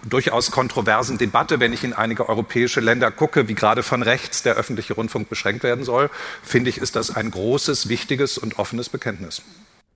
durchaus 0.07 0.51
kontroversen 0.51 1.17
Debatte, 1.17 1.59
wenn 1.59 1.73
ich 1.73 1.85
in 1.85 1.95
einige 1.95 2.29
europäische 2.29 2.81
Länder 2.81 3.11
gucke, 3.11 3.49
wie 3.49 3.55
gerade 3.55 3.83
von 3.83 4.03
rechts 4.03 4.43
der 4.43 4.57
öffentliche 4.57 4.93
Rundfunk 4.93 5.31
beschränkt 5.31 5.63
werden 5.63 5.85
soll, 5.85 6.11
finde 6.43 6.69
ich, 6.69 6.79
ist 6.79 6.97
das 6.97 7.17
ein 7.17 7.31
großes, 7.31 7.89
wichtiges 7.89 8.37
und 8.37 8.59
offenes 8.59 8.91
Bekenntnis. 8.91 9.41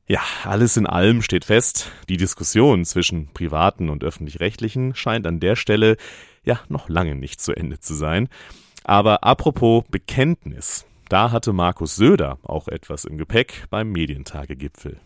Ja, 0.07 0.21
alles 0.45 0.77
in 0.77 0.87
allem 0.87 1.23
steht 1.23 1.45
fest, 1.45 1.91
die 2.09 2.17
Diskussion 2.17 2.85
zwischen 2.85 3.29
privaten 3.33 3.89
und 3.89 4.03
öffentlich-rechtlichen 4.03 4.95
scheint 4.95 5.27
an 5.27 5.41
der 5.41 5.57
Stelle 5.57 5.97
ja 6.45 6.61
noch 6.69 6.89
lange 6.89 7.15
nicht 7.15 7.41
zu 7.41 7.53
Ende 7.53 7.79
zu 7.79 7.95
sein. 7.95 8.29
Aber 8.85 9.23
apropos 9.25 9.85
Bekenntnis, 9.91 10.85
da 11.09 11.31
hatte 11.31 11.53
Markus 11.53 11.97
Söder 11.97 12.39
auch 12.43 12.69
etwas 12.69 13.05
im 13.05 13.17
Gepäck 13.17 13.65
beim 13.71 13.93
Medientagegipfel. 13.93 14.99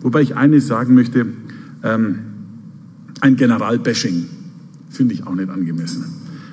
Wobei 0.00 0.22
ich 0.22 0.34
eines 0.34 0.66
sagen 0.66 0.94
möchte, 0.94 1.26
ähm, 1.84 2.24
ein 3.20 3.36
Generalbashing 3.36 4.28
finde 4.90 5.14
ich 5.14 5.26
auch 5.26 5.34
nicht 5.34 5.48
angemessen. 5.48 6.04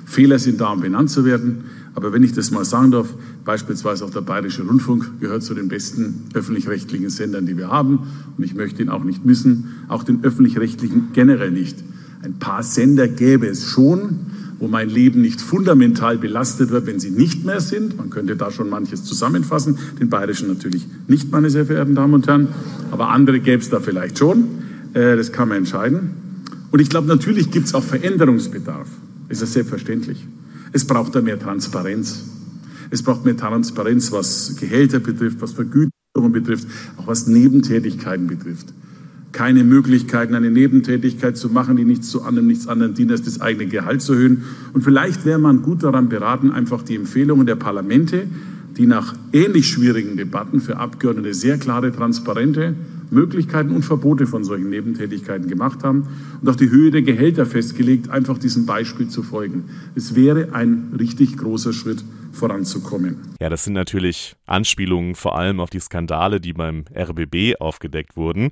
Fehler 0.06 0.38
sind 0.38 0.60
da, 0.60 0.70
um 0.70 0.80
benannt 0.80 1.10
zu 1.10 1.24
werden. 1.24 1.64
Aber 1.94 2.12
wenn 2.12 2.22
ich 2.22 2.32
das 2.32 2.50
mal 2.50 2.64
sagen 2.64 2.92
darf, 2.92 3.14
beispielsweise 3.44 4.04
auch 4.04 4.10
der 4.10 4.20
Bayerische 4.20 4.62
Rundfunk 4.62 5.20
gehört 5.20 5.42
zu 5.42 5.54
den 5.54 5.68
besten 5.68 6.24
öffentlich-rechtlichen 6.34 7.10
Sendern, 7.10 7.46
die 7.46 7.56
wir 7.56 7.68
haben. 7.68 8.00
Und 8.36 8.44
ich 8.44 8.54
möchte 8.54 8.82
ihn 8.82 8.88
auch 8.88 9.04
nicht 9.04 9.24
missen, 9.24 9.84
auch 9.88 10.02
den 10.02 10.22
öffentlich-rechtlichen 10.24 11.08
generell 11.12 11.50
nicht. 11.50 11.82
Ein 12.22 12.34
paar 12.34 12.62
Sender 12.62 13.08
gäbe 13.08 13.46
es 13.46 13.64
schon, 13.64 14.20
wo 14.58 14.68
mein 14.68 14.90
Leben 14.90 15.22
nicht 15.22 15.40
fundamental 15.40 16.18
belastet 16.18 16.70
wird, 16.70 16.86
wenn 16.86 17.00
sie 17.00 17.10
nicht 17.10 17.46
mehr 17.46 17.60
sind. 17.60 17.96
Man 17.96 18.10
könnte 18.10 18.36
da 18.36 18.50
schon 18.50 18.68
manches 18.68 19.04
zusammenfassen. 19.04 19.78
Den 19.98 20.10
bayerischen 20.10 20.48
natürlich 20.48 20.86
nicht, 21.08 21.32
meine 21.32 21.48
sehr 21.48 21.64
verehrten 21.64 21.94
Damen 21.94 22.12
und 22.12 22.26
Herren. 22.26 22.48
Aber 22.90 23.08
andere 23.08 23.40
gäbe 23.40 23.62
es 23.62 23.70
da 23.70 23.80
vielleicht 23.80 24.18
schon. 24.18 24.44
Äh, 24.92 25.16
das 25.16 25.32
kann 25.32 25.48
man 25.48 25.58
entscheiden. 25.58 26.10
Und 26.70 26.80
ich 26.80 26.90
glaube, 26.90 27.08
natürlich 27.08 27.50
gibt 27.50 27.66
es 27.66 27.74
auch 27.74 27.82
Veränderungsbedarf. 27.82 28.86
Das 29.30 29.40
ist 29.40 29.54
selbstverständlich. 29.54 30.26
Es 30.72 30.84
braucht 30.84 31.14
da 31.14 31.22
mehr 31.22 31.38
Transparenz. 31.38 32.24
Es 32.90 33.02
braucht 33.02 33.24
mehr 33.24 33.36
Transparenz, 33.36 34.12
was 34.12 34.56
Gehälter 34.58 35.00
betrifft, 35.00 35.40
was 35.40 35.52
Vergütungen 35.52 36.32
betrifft, 36.32 36.66
auch 36.96 37.06
was 37.06 37.26
Nebentätigkeiten 37.26 38.26
betrifft 38.26 38.74
keine 39.32 39.64
Möglichkeiten, 39.64 40.34
eine 40.34 40.50
Nebentätigkeit 40.50 41.36
zu 41.36 41.48
machen, 41.48 41.76
die 41.76 41.84
nichts 41.84 42.10
zu 42.10 42.22
anderem, 42.22 42.48
nichts 42.48 42.66
anderem 42.66 42.94
dient, 42.94 43.12
als 43.12 43.22
das 43.22 43.40
eigene 43.40 43.66
Gehalt 43.66 44.02
zu 44.02 44.14
erhöhen. 44.14 44.42
Und 44.72 44.82
vielleicht 44.82 45.24
wäre 45.24 45.38
man 45.38 45.62
gut 45.62 45.82
daran 45.82 46.08
beraten, 46.08 46.50
einfach 46.50 46.82
die 46.82 46.96
Empfehlungen 46.96 47.46
der 47.46 47.56
Parlamente, 47.56 48.24
die 48.76 48.86
nach 48.86 49.14
ähnlich 49.32 49.68
schwierigen 49.68 50.16
Debatten 50.16 50.60
für 50.60 50.78
Abgeordnete 50.78 51.34
sehr 51.34 51.58
klare, 51.58 51.92
transparente 51.92 52.74
Möglichkeiten 53.10 53.70
und 53.70 53.84
Verbote 53.84 54.26
von 54.26 54.44
solchen 54.44 54.70
Nebentätigkeiten 54.70 55.48
gemacht 55.48 55.82
haben 55.82 56.06
und 56.40 56.48
auch 56.48 56.56
die 56.56 56.70
Höhe 56.70 56.90
der 56.90 57.02
Gehälter 57.02 57.44
festgelegt, 57.44 58.08
einfach 58.08 58.38
diesem 58.38 58.66
Beispiel 58.66 59.08
zu 59.08 59.22
folgen. 59.22 59.64
Es 59.96 60.14
wäre 60.14 60.54
ein 60.54 60.92
richtig 60.98 61.36
großer 61.36 61.72
Schritt 61.72 62.04
voranzukommen. 62.32 63.34
Ja, 63.40 63.48
das 63.48 63.64
sind 63.64 63.74
natürlich 63.74 64.36
Anspielungen 64.46 65.14
vor 65.14 65.38
allem 65.38 65.60
auf 65.60 65.70
die 65.70 65.80
Skandale, 65.80 66.40
die 66.40 66.52
beim 66.52 66.84
RBB 66.94 67.60
aufgedeckt 67.60 68.16
wurden. 68.16 68.50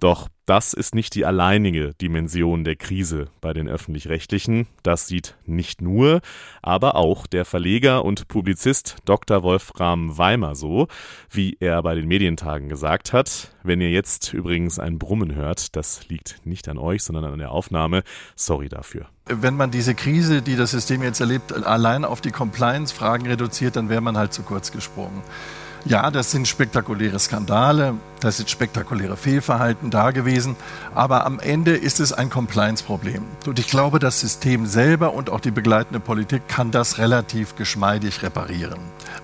Doch 0.00 0.28
das 0.46 0.72
ist 0.72 0.94
nicht 0.94 1.14
die 1.14 1.26
alleinige 1.26 1.92
Dimension 2.00 2.64
der 2.64 2.74
Krise 2.74 3.28
bei 3.42 3.52
den 3.52 3.68
öffentlich-rechtlichen. 3.68 4.66
Das 4.82 5.06
sieht 5.06 5.36
nicht 5.44 5.82
nur, 5.82 6.22
aber 6.62 6.96
auch 6.96 7.26
der 7.26 7.44
Verleger 7.44 8.04
und 8.04 8.26
Publizist 8.26 8.96
Dr. 9.04 9.42
Wolfram 9.42 10.16
Weimer 10.16 10.54
so, 10.54 10.88
wie 11.30 11.58
er 11.60 11.82
bei 11.82 11.94
den 11.94 12.08
Medientagen 12.08 12.70
gesagt 12.70 13.12
hat. 13.12 13.54
Wenn 13.62 13.82
ihr 13.82 13.90
jetzt 13.90 14.32
übrigens 14.32 14.78
ein 14.78 14.98
Brummen 14.98 15.34
hört, 15.34 15.76
das 15.76 16.08
liegt 16.08 16.46
nicht 16.46 16.66
an 16.68 16.78
euch, 16.78 17.04
sondern 17.04 17.26
an 17.26 17.38
der 17.38 17.52
Aufnahme. 17.52 18.02
Sorry 18.34 18.70
dafür. 18.70 19.06
Wenn 19.30 19.56
man 19.56 19.70
diese 19.70 19.94
Krise, 19.94 20.42
die 20.42 20.56
das 20.56 20.72
System 20.72 21.02
jetzt 21.02 21.20
erlebt, 21.20 21.52
allein 21.52 22.04
auf 22.04 22.20
die 22.20 22.30
Compliance-Fragen 22.30 23.26
reduziert, 23.26 23.76
dann 23.76 23.88
wäre 23.88 24.00
man 24.00 24.16
halt 24.16 24.32
zu 24.32 24.42
kurz 24.42 24.72
gesprungen. 24.72 25.22
Ja, 25.86 26.10
das 26.10 26.30
sind 26.30 26.46
spektakuläre 26.46 27.18
Skandale, 27.18 27.94
das 28.20 28.36
sind 28.36 28.50
spektakuläre 28.50 29.16
Fehlverhalten 29.16 29.90
da 29.90 30.10
gewesen, 30.10 30.56
aber 30.94 31.24
am 31.24 31.40
Ende 31.40 31.74
ist 31.74 32.00
es 32.00 32.12
ein 32.12 32.28
Compliance-Problem. 32.28 33.22
Und 33.46 33.58
ich 33.58 33.68
glaube, 33.68 33.98
das 33.98 34.20
System 34.20 34.66
selber 34.66 35.14
und 35.14 35.30
auch 35.30 35.40
die 35.40 35.50
begleitende 35.50 36.00
Politik 36.00 36.48
kann 36.48 36.70
das 36.70 36.98
relativ 36.98 37.56
geschmeidig 37.56 38.22
reparieren. 38.22 38.78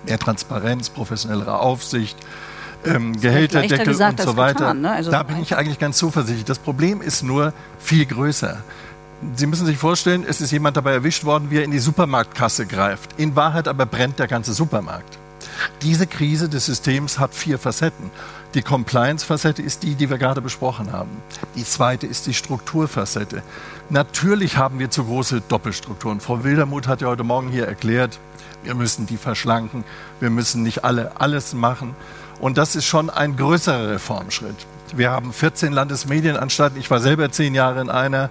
Mehr 0.07 0.17
Transparenz, 0.17 0.89
professionellere 0.89 1.59
Aufsicht, 1.59 2.17
ähm, 2.85 3.19
Gehälterdeckel 3.19 3.89
und 3.89 4.21
so 4.21 4.37
weiter. 4.37 4.59
Getan, 4.59 4.81
ne? 4.81 4.91
also 4.91 5.11
da 5.11 5.23
bin 5.23 5.41
ich 5.41 5.55
eigentlich 5.55 5.79
ganz 5.79 5.97
zuversichtlich. 5.97 6.45
Das 6.45 6.59
Problem 6.59 7.01
ist 7.01 7.23
nur 7.23 7.53
viel 7.79 8.05
größer. 8.05 8.63
Sie 9.35 9.47
müssen 9.47 9.65
sich 9.65 9.77
vorstellen, 9.77 10.23
es 10.27 10.41
ist 10.41 10.51
jemand 10.51 10.77
dabei 10.77 10.93
erwischt 10.93 11.23
worden, 11.23 11.49
wie 11.49 11.57
er 11.57 11.63
in 11.63 11.71
die 11.71 11.79
Supermarktkasse 11.79 12.67
greift. 12.67 13.19
In 13.19 13.35
Wahrheit 13.35 13.67
aber 13.67 13.85
brennt 13.85 14.19
der 14.19 14.27
ganze 14.27 14.53
Supermarkt. 14.53 15.17
Diese 15.81 16.05
Krise 16.05 16.49
des 16.49 16.67
Systems 16.67 17.17
hat 17.17 17.33
vier 17.33 17.57
Facetten. 17.57 18.11
Die 18.53 18.61
Compliance-Facette 18.61 19.61
ist 19.61 19.83
die, 19.83 19.95
die 19.95 20.09
wir 20.09 20.17
gerade 20.17 20.41
besprochen 20.41 20.91
haben. 20.91 21.09
Die 21.55 21.63
zweite 21.63 22.05
ist 22.05 22.27
die 22.27 22.33
Strukturfacette. 22.33 23.41
Natürlich 23.89 24.57
haben 24.57 24.79
wir 24.79 24.89
zu 24.89 25.05
große 25.05 25.41
Doppelstrukturen. 25.47 26.19
Frau 26.19 26.43
Wildermuth 26.43 26.87
hat 26.87 27.01
ja 27.01 27.07
heute 27.07 27.23
Morgen 27.23 27.49
hier 27.49 27.67
erklärt, 27.67 28.19
wir 28.63 28.75
müssen 28.75 29.05
die 29.05 29.17
verschlanken, 29.17 29.83
wir 30.19 30.29
müssen 30.29 30.63
nicht 30.63 30.83
alle 30.83 31.19
alles 31.19 31.53
machen. 31.53 31.95
Und 32.39 32.57
das 32.57 32.75
ist 32.75 32.85
schon 32.85 33.09
ein 33.09 33.35
größerer 33.35 33.91
Reformschritt. 33.91 34.67
Wir 34.95 35.11
haben 35.11 35.33
14 35.33 35.73
Landesmedienanstalten. 35.73 36.79
Ich 36.79 36.91
war 36.91 36.99
selber 36.99 37.31
zehn 37.31 37.55
Jahre 37.55 37.81
in 37.81 37.89
einer. 37.89 38.29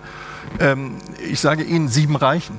Ähm, 0.58 0.96
ich 1.28 1.40
sage 1.40 1.62
Ihnen, 1.62 1.88
sieben 1.88 2.16
reichen. 2.16 2.58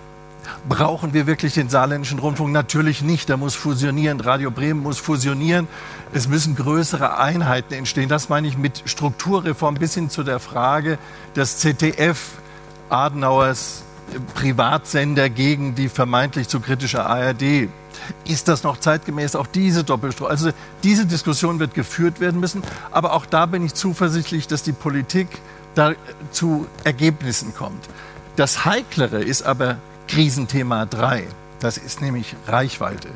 Brauchen 0.67 1.13
wir 1.13 1.27
wirklich 1.27 1.53
den 1.53 1.69
saarländischen 1.69 2.19
Rundfunk? 2.19 2.51
Natürlich 2.51 3.01
nicht. 3.01 3.29
Der 3.29 3.37
muss 3.37 3.55
fusionieren. 3.55 4.19
Radio 4.19 4.51
Bremen 4.51 4.81
muss 4.81 4.97
fusionieren. 4.97 5.67
Es 6.13 6.27
müssen 6.27 6.55
größere 6.55 7.17
Einheiten 7.17 7.73
entstehen. 7.73 8.09
Das 8.09 8.29
meine 8.29 8.47
ich 8.47 8.57
mit 8.57 8.83
Strukturreform 8.85 9.75
bis 9.75 9.93
hin 9.93 10.09
zu 10.09 10.23
der 10.23 10.39
Frage 10.39 10.97
des 11.35 11.59
ZDF, 11.59 12.31
Adenauers 12.89 13.83
Privatsender 14.35 15.29
gegen 15.29 15.75
die 15.75 15.89
vermeintlich 15.89 16.47
zu 16.47 16.59
kritische 16.59 17.05
ARD. 17.05 17.67
Ist 18.25 18.47
das 18.47 18.63
noch 18.63 18.79
zeitgemäß? 18.79 19.35
Auch 19.35 19.47
diese 19.47 19.83
Doppelstruktur. 19.83 20.29
Also 20.29 20.51
diese 20.83 21.05
Diskussion 21.05 21.59
wird 21.59 21.73
geführt 21.73 22.19
werden 22.19 22.39
müssen. 22.39 22.61
Aber 22.91 23.13
auch 23.13 23.25
da 23.25 23.45
bin 23.45 23.65
ich 23.65 23.73
zuversichtlich, 23.73 24.47
dass 24.47 24.63
die 24.63 24.71
Politik 24.71 25.27
da 25.77 25.93
zu 26.31 26.67
Ergebnissen 26.83 27.53
kommt. 27.55 27.87
Das 28.35 28.65
Heiklere 28.65 29.21
ist 29.21 29.43
aber 29.43 29.77
Krisenthema 30.07 30.85
3. 30.85 31.27
Das 31.59 31.77
ist 31.77 32.01
nämlich 32.01 32.35
Reichweite. 32.47 33.09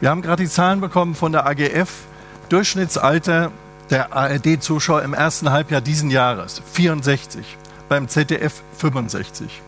Wir 0.00 0.10
haben 0.10 0.22
gerade 0.22 0.42
die 0.42 0.48
Zahlen 0.48 0.80
bekommen 0.80 1.14
von 1.14 1.32
der 1.32 1.46
AGF. 1.46 1.90
Durchschnittsalter 2.48 3.52
der 3.90 4.12
ARD-Zuschauer 4.14 5.02
im 5.02 5.14
ersten 5.14 5.50
Halbjahr 5.50 5.80
diesen 5.80 6.10
Jahres 6.10 6.62
64, 6.72 7.56
beim 7.88 8.08
ZDF 8.08 8.62
65. 8.78 9.62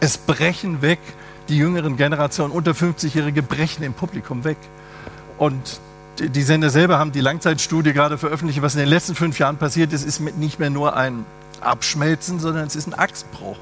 Es 0.00 0.18
brechen 0.18 0.82
weg, 0.82 1.00
die 1.48 1.56
jüngeren 1.56 1.96
Generationen, 1.96 2.52
unter 2.52 2.72
50-Jährige 2.72 3.42
brechen 3.42 3.82
im 3.82 3.94
Publikum 3.94 4.44
weg. 4.44 4.58
Und 5.38 5.80
die 6.18 6.42
Sender 6.42 6.70
selber 6.70 6.98
haben 6.98 7.12
die 7.12 7.20
Langzeitstudie 7.20 7.92
gerade 7.92 8.18
veröffentlicht, 8.18 8.62
was 8.62 8.74
in 8.74 8.80
den 8.80 8.88
letzten 8.88 9.14
fünf 9.14 9.38
Jahren 9.38 9.56
passiert 9.56 9.92
ist, 9.92 10.04
ist 10.04 10.20
nicht 10.20 10.58
mehr 10.58 10.70
nur 10.70 10.96
ein 10.96 11.24
Abschmelzen, 11.62 12.40
sondern 12.40 12.66
es 12.66 12.76
ist 12.76 12.86
ein 12.86 12.94
Achsbruch. 12.94 13.58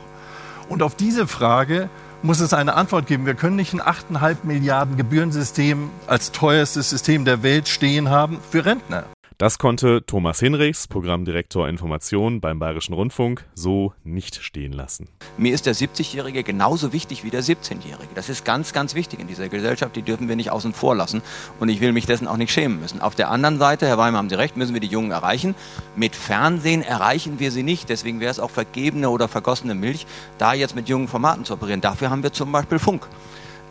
Und 0.68 0.82
auf 0.82 0.94
diese 0.94 1.26
Frage 1.26 1.88
muss 2.22 2.40
es 2.40 2.54
eine 2.54 2.74
Antwort 2.74 3.06
geben. 3.06 3.26
Wir 3.26 3.34
können 3.34 3.56
nicht 3.56 3.74
ein 3.74 3.82
8,5 3.82 4.38
Milliarden 4.44 4.96
Gebührensystem 4.96 5.90
als 6.06 6.32
teuerstes 6.32 6.90
System 6.90 7.24
der 7.24 7.42
Welt 7.42 7.68
stehen 7.68 8.10
haben 8.10 8.38
für 8.50 8.64
Rentner. 8.64 9.04
Das 9.42 9.58
konnte 9.58 10.06
Thomas 10.06 10.38
Hinrichs, 10.38 10.86
Programmdirektor 10.86 11.68
Information 11.68 12.40
beim 12.40 12.60
Bayerischen 12.60 12.92
Rundfunk, 12.92 13.44
so 13.56 13.92
nicht 14.04 14.36
stehen 14.36 14.72
lassen. 14.72 15.08
Mir 15.36 15.52
ist 15.52 15.66
der 15.66 15.74
70-Jährige 15.74 16.44
genauso 16.44 16.92
wichtig 16.92 17.24
wie 17.24 17.30
der 17.30 17.42
17-Jährige. 17.42 18.10
Das 18.14 18.28
ist 18.28 18.44
ganz, 18.44 18.72
ganz 18.72 18.94
wichtig 18.94 19.18
in 19.18 19.26
dieser 19.26 19.48
Gesellschaft. 19.48 19.96
Die 19.96 20.02
dürfen 20.02 20.28
wir 20.28 20.36
nicht 20.36 20.52
außen 20.52 20.72
vor 20.72 20.94
lassen. 20.94 21.22
Und 21.58 21.70
ich 21.70 21.80
will 21.80 21.90
mich 21.90 22.06
dessen 22.06 22.28
auch 22.28 22.36
nicht 22.36 22.52
schämen 22.52 22.78
müssen. 22.78 23.00
Auf 23.00 23.16
der 23.16 23.30
anderen 23.32 23.58
Seite, 23.58 23.88
Herr 23.88 23.98
Weimer, 23.98 24.18
haben 24.18 24.28
Sie 24.28 24.38
recht, 24.38 24.56
müssen 24.56 24.74
wir 24.74 24.80
die 24.80 24.86
Jungen 24.86 25.10
erreichen. 25.10 25.56
Mit 25.96 26.14
Fernsehen 26.14 26.82
erreichen 26.82 27.40
wir 27.40 27.50
sie 27.50 27.64
nicht. 27.64 27.88
Deswegen 27.88 28.20
wäre 28.20 28.30
es 28.30 28.38
auch 28.38 28.50
vergebene 28.52 29.10
oder 29.10 29.26
vergossene 29.26 29.74
Milch, 29.74 30.06
da 30.38 30.54
jetzt 30.54 30.76
mit 30.76 30.88
jungen 30.88 31.08
Formaten 31.08 31.44
zu 31.44 31.54
operieren. 31.54 31.80
Dafür 31.80 32.10
haben 32.10 32.22
wir 32.22 32.32
zum 32.32 32.52
Beispiel 32.52 32.78
Funk. 32.78 33.08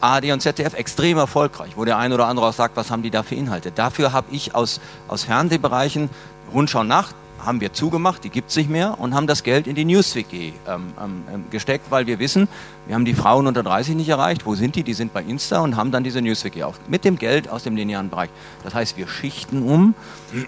ARD 0.02 0.32
und 0.32 0.42
ZDF 0.42 0.74
extrem 0.74 1.18
erfolgreich, 1.18 1.72
wo 1.76 1.86
der 1.86 1.98
ein 1.98 2.14
oder 2.14 2.28
andere 2.28 2.48
auch 2.48 2.54
sagt, 2.54 2.76
was 2.76 2.92
haben 2.92 3.04
die 3.04 3.12
da 3.12 3.24
für 3.24 3.36
Inhalte. 3.36 3.72
Dafür 3.72 4.14
habe 4.14 4.28
ich 4.32 4.56
aus, 4.56 4.82
aus 5.08 5.24
Fernsehbereichen, 5.24 6.10
Rundschau 6.54 6.84
Nacht, 6.84 7.16
haben 7.46 7.62
wir 7.62 7.74
zugemacht, 7.74 8.24
die 8.24 8.30
gibt 8.30 8.50
es 8.50 8.56
nicht 8.56 8.70
mehr 8.70 9.00
und 9.00 9.14
haben 9.14 9.28
das 9.28 9.44
Geld 9.44 9.68
in 9.68 9.76
die 9.76 9.86
NewsWG 9.86 10.54
ähm, 10.68 10.94
ähm, 11.02 11.24
ähm, 11.34 11.46
gesteckt, 11.50 11.90
weil 11.90 12.08
wir 12.08 12.20
wissen, 12.20 12.48
wir 12.88 12.96
haben 12.96 13.06
die 13.06 13.14
Frauen 13.14 13.48
unter 13.48 13.64
30 13.64 13.96
nicht 13.96 14.10
erreicht. 14.10 14.46
Wo 14.46 14.56
sind 14.56 14.76
die? 14.76 14.84
Die 14.84 14.94
sind 14.94 15.14
bei 15.14 15.22
Insta 15.22 15.60
und 15.60 15.76
haben 15.76 15.92
dann 15.92 16.04
diese 16.04 16.22
NewsWG 16.22 16.64
auf. 16.64 16.80
Mit 16.88 17.06
dem 17.06 17.18
Geld 17.18 17.50
aus 17.50 17.64
dem 17.64 17.76
linearen 17.76 18.10
Bereich. 18.10 18.30
Das 18.64 18.74
heißt, 18.74 18.98
wir 18.98 19.08
schichten 19.08 19.64
um. 19.64 19.94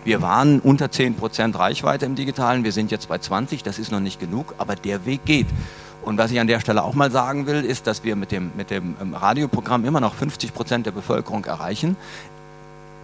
Wir 0.04 0.22
waren 0.22 0.60
unter 0.60 0.88
10% 0.88 1.58
Reichweite 1.58 2.06
im 2.06 2.16
Digitalen. 2.16 2.64
Wir 2.64 2.72
sind 2.72 2.92
jetzt 2.92 3.08
bei 3.08 3.18
20. 3.18 3.64
Das 3.64 3.80
ist 3.80 3.92
noch 3.92 4.00
nicht 4.00 4.20
genug, 4.20 4.56
aber 4.58 4.76
der 4.76 5.06
Weg 5.06 5.26
geht. 5.26 5.48
Und 6.04 6.18
was 6.18 6.32
ich 6.32 6.40
an 6.40 6.48
der 6.48 6.60
Stelle 6.60 6.84
auch 6.84 6.94
mal 6.94 7.12
sagen 7.12 7.48
will, 7.48 7.64
ist, 7.64 7.88
dass 7.88 8.04
wir 8.04 8.16
mit 8.16 8.32
dem, 8.32 8.52
mit 8.56 8.70
dem 8.70 8.96
ähm, 9.02 9.14
Radioprogramm 9.14 9.86
immer 9.86 10.02
noch 10.02 10.14
50 10.16 10.54
Prozent 10.54 10.86
der 10.86 10.92
Bevölkerung 10.92 11.46
erreichen 11.46 11.96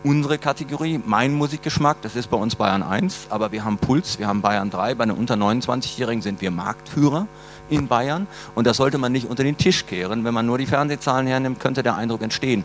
unsere 0.03 0.37
Kategorie, 0.37 0.99
mein 1.05 1.33
Musikgeschmack, 1.33 2.01
das 2.01 2.15
ist 2.15 2.29
bei 2.29 2.37
uns 2.37 2.55
Bayern 2.55 2.83
1, 2.83 3.27
aber 3.29 3.51
wir 3.51 3.65
haben 3.65 3.77
Puls, 3.77 4.19
wir 4.19 4.27
haben 4.27 4.41
Bayern 4.41 4.69
3, 4.69 4.95
bei 4.95 5.05
den 5.05 5.15
unter 5.15 5.35
29-Jährigen 5.35 6.21
sind 6.21 6.41
wir 6.41 6.51
Marktführer 6.51 7.27
in 7.69 7.87
Bayern 7.87 8.27
und 8.55 8.65
das 8.65 8.77
sollte 8.77 8.97
man 8.97 9.11
nicht 9.11 9.29
unter 9.29 9.43
den 9.43 9.57
Tisch 9.57 9.85
kehren. 9.85 10.23
Wenn 10.23 10.33
man 10.33 10.45
nur 10.45 10.57
die 10.57 10.65
Fernsehzahlen 10.65 11.27
hernimmt, 11.27 11.59
könnte 11.59 11.83
der 11.83 11.95
Eindruck 11.95 12.21
entstehen. 12.21 12.63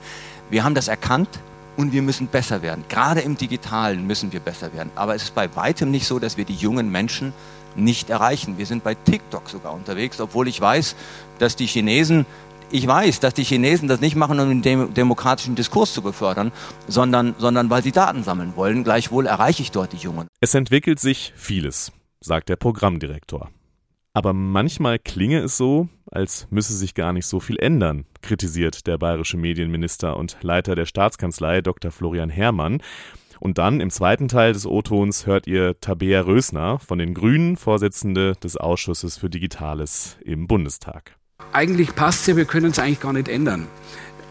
Wir 0.51 0.65
haben 0.65 0.75
das 0.75 0.89
erkannt 0.89 1.29
und 1.77 1.93
wir 1.93 2.03
müssen 2.03 2.29
besser 2.29 2.63
werden. 2.63 2.85
Gerade 2.89 3.21
im 3.21 3.37
Digitalen 3.37 4.07
müssen 4.07 4.33
wir 4.33 4.41
besser 4.41 4.73
werden. 4.73 4.91
Aber 4.95 5.15
es 5.15 5.25
ist 5.25 5.35
bei 5.35 5.55
weitem 5.57 5.91
nicht 5.91 6.07
so, 6.07 6.19
dass 6.19 6.37
wir 6.37 6.45
die 6.45 6.55
jungen 6.55 6.91
Menschen 6.91 7.33
nicht 7.77 8.11
erreichen. 8.11 8.59
Wir 8.59 8.67
sind 8.67 8.85
bei 8.85 8.95
TikTok 8.95 9.49
sogar 9.49 9.75
unterwegs, 9.75 10.21
obwohl 10.21 10.49
ich 10.49 10.61
weiß, 10.61 10.97
dass 11.39 11.57
die 11.57 11.67
Chinesen 11.67 12.27
ich 12.71 12.87
weiß, 12.87 13.21
dass 13.21 13.35
die 13.35 13.45
Chinesen 13.45 13.87
das 13.87 14.01
nicht 14.01 14.17
machen, 14.17 14.41
um 14.41 14.63
den 14.63 14.95
demokratischen 14.95 15.55
Diskurs 15.55 15.95
zu 15.95 16.03
befördern, 16.03 16.51
sondern, 16.89 17.37
sondern 17.39 17.71
weil 17.71 17.85
sie 17.85 17.93
Daten 17.93 18.25
sammeln 18.25 18.57
wollen. 18.57 18.83
Gleichwohl 18.83 19.27
erreiche 19.27 19.63
ich 19.63 19.71
dort 19.71 19.93
die 19.93 19.99
Jungen. 19.99 20.27
Es 20.41 20.55
entwickelt 20.55 20.99
sich 20.99 21.33
vieles, 21.37 21.93
sagt 22.21 22.49
der 22.49 22.57
Programmdirektor. 22.57 23.51
Aber 24.13 24.33
manchmal 24.33 24.99
klinge 24.99 25.41
es 25.41 25.57
so, 25.57 25.89
als 26.11 26.47
müsse 26.51 26.73
sich 26.75 26.95
gar 26.95 27.13
nicht 27.13 27.27
so 27.27 27.41
viel 27.41 27.59
ändern, 27.59 28.07
kritisiert 28.23 28.87
der 28.87 28.97
bayerische 28.97 29.37
Medienminister 29.37 30.17
und 30.17 30.37
Leiter 30.41 30.75
der 30.75 30.87
Staatskanzlei 30.87 31.61
Dr. 31.61 31.91
Florian 31.91 32.31
Herrmann. 32.31 32.81
Und 33.41 33.59
dann 33.59 33.81
im 33.81 33.91
zweiten 33.91 34.29
Teil 34.29 34.53
des 34.53 34.67
O-Tons 34.67 35.27
hört 35.27 35.47
ihr 35.47 35.79
Tabea 35.81 36.23
Rösner 36.23 36.79
von 36.79 36.99
den 36.99 37.15
Grünen, 37.15 37.57
Vorsitzende 37.57 38.35
des 38.43 38.57
Ausschusses 38.57 39.17
für 39.19 39.31
Digitales 39.31 40.17
im 40.25 40.47
Bundestag 40.47 41.17
eigentlich 41.53 41.95
passt 41.95 42.23
es 42.23 42.27
ja, 42.27 42.37
wir 42.37 42.45
können 42.45 42.71
es 42.71 42.79
eigentlich 42.79 43.01
gar 43.01 43.13
nicht 43.13 43.29
ändern. 43.29 43.67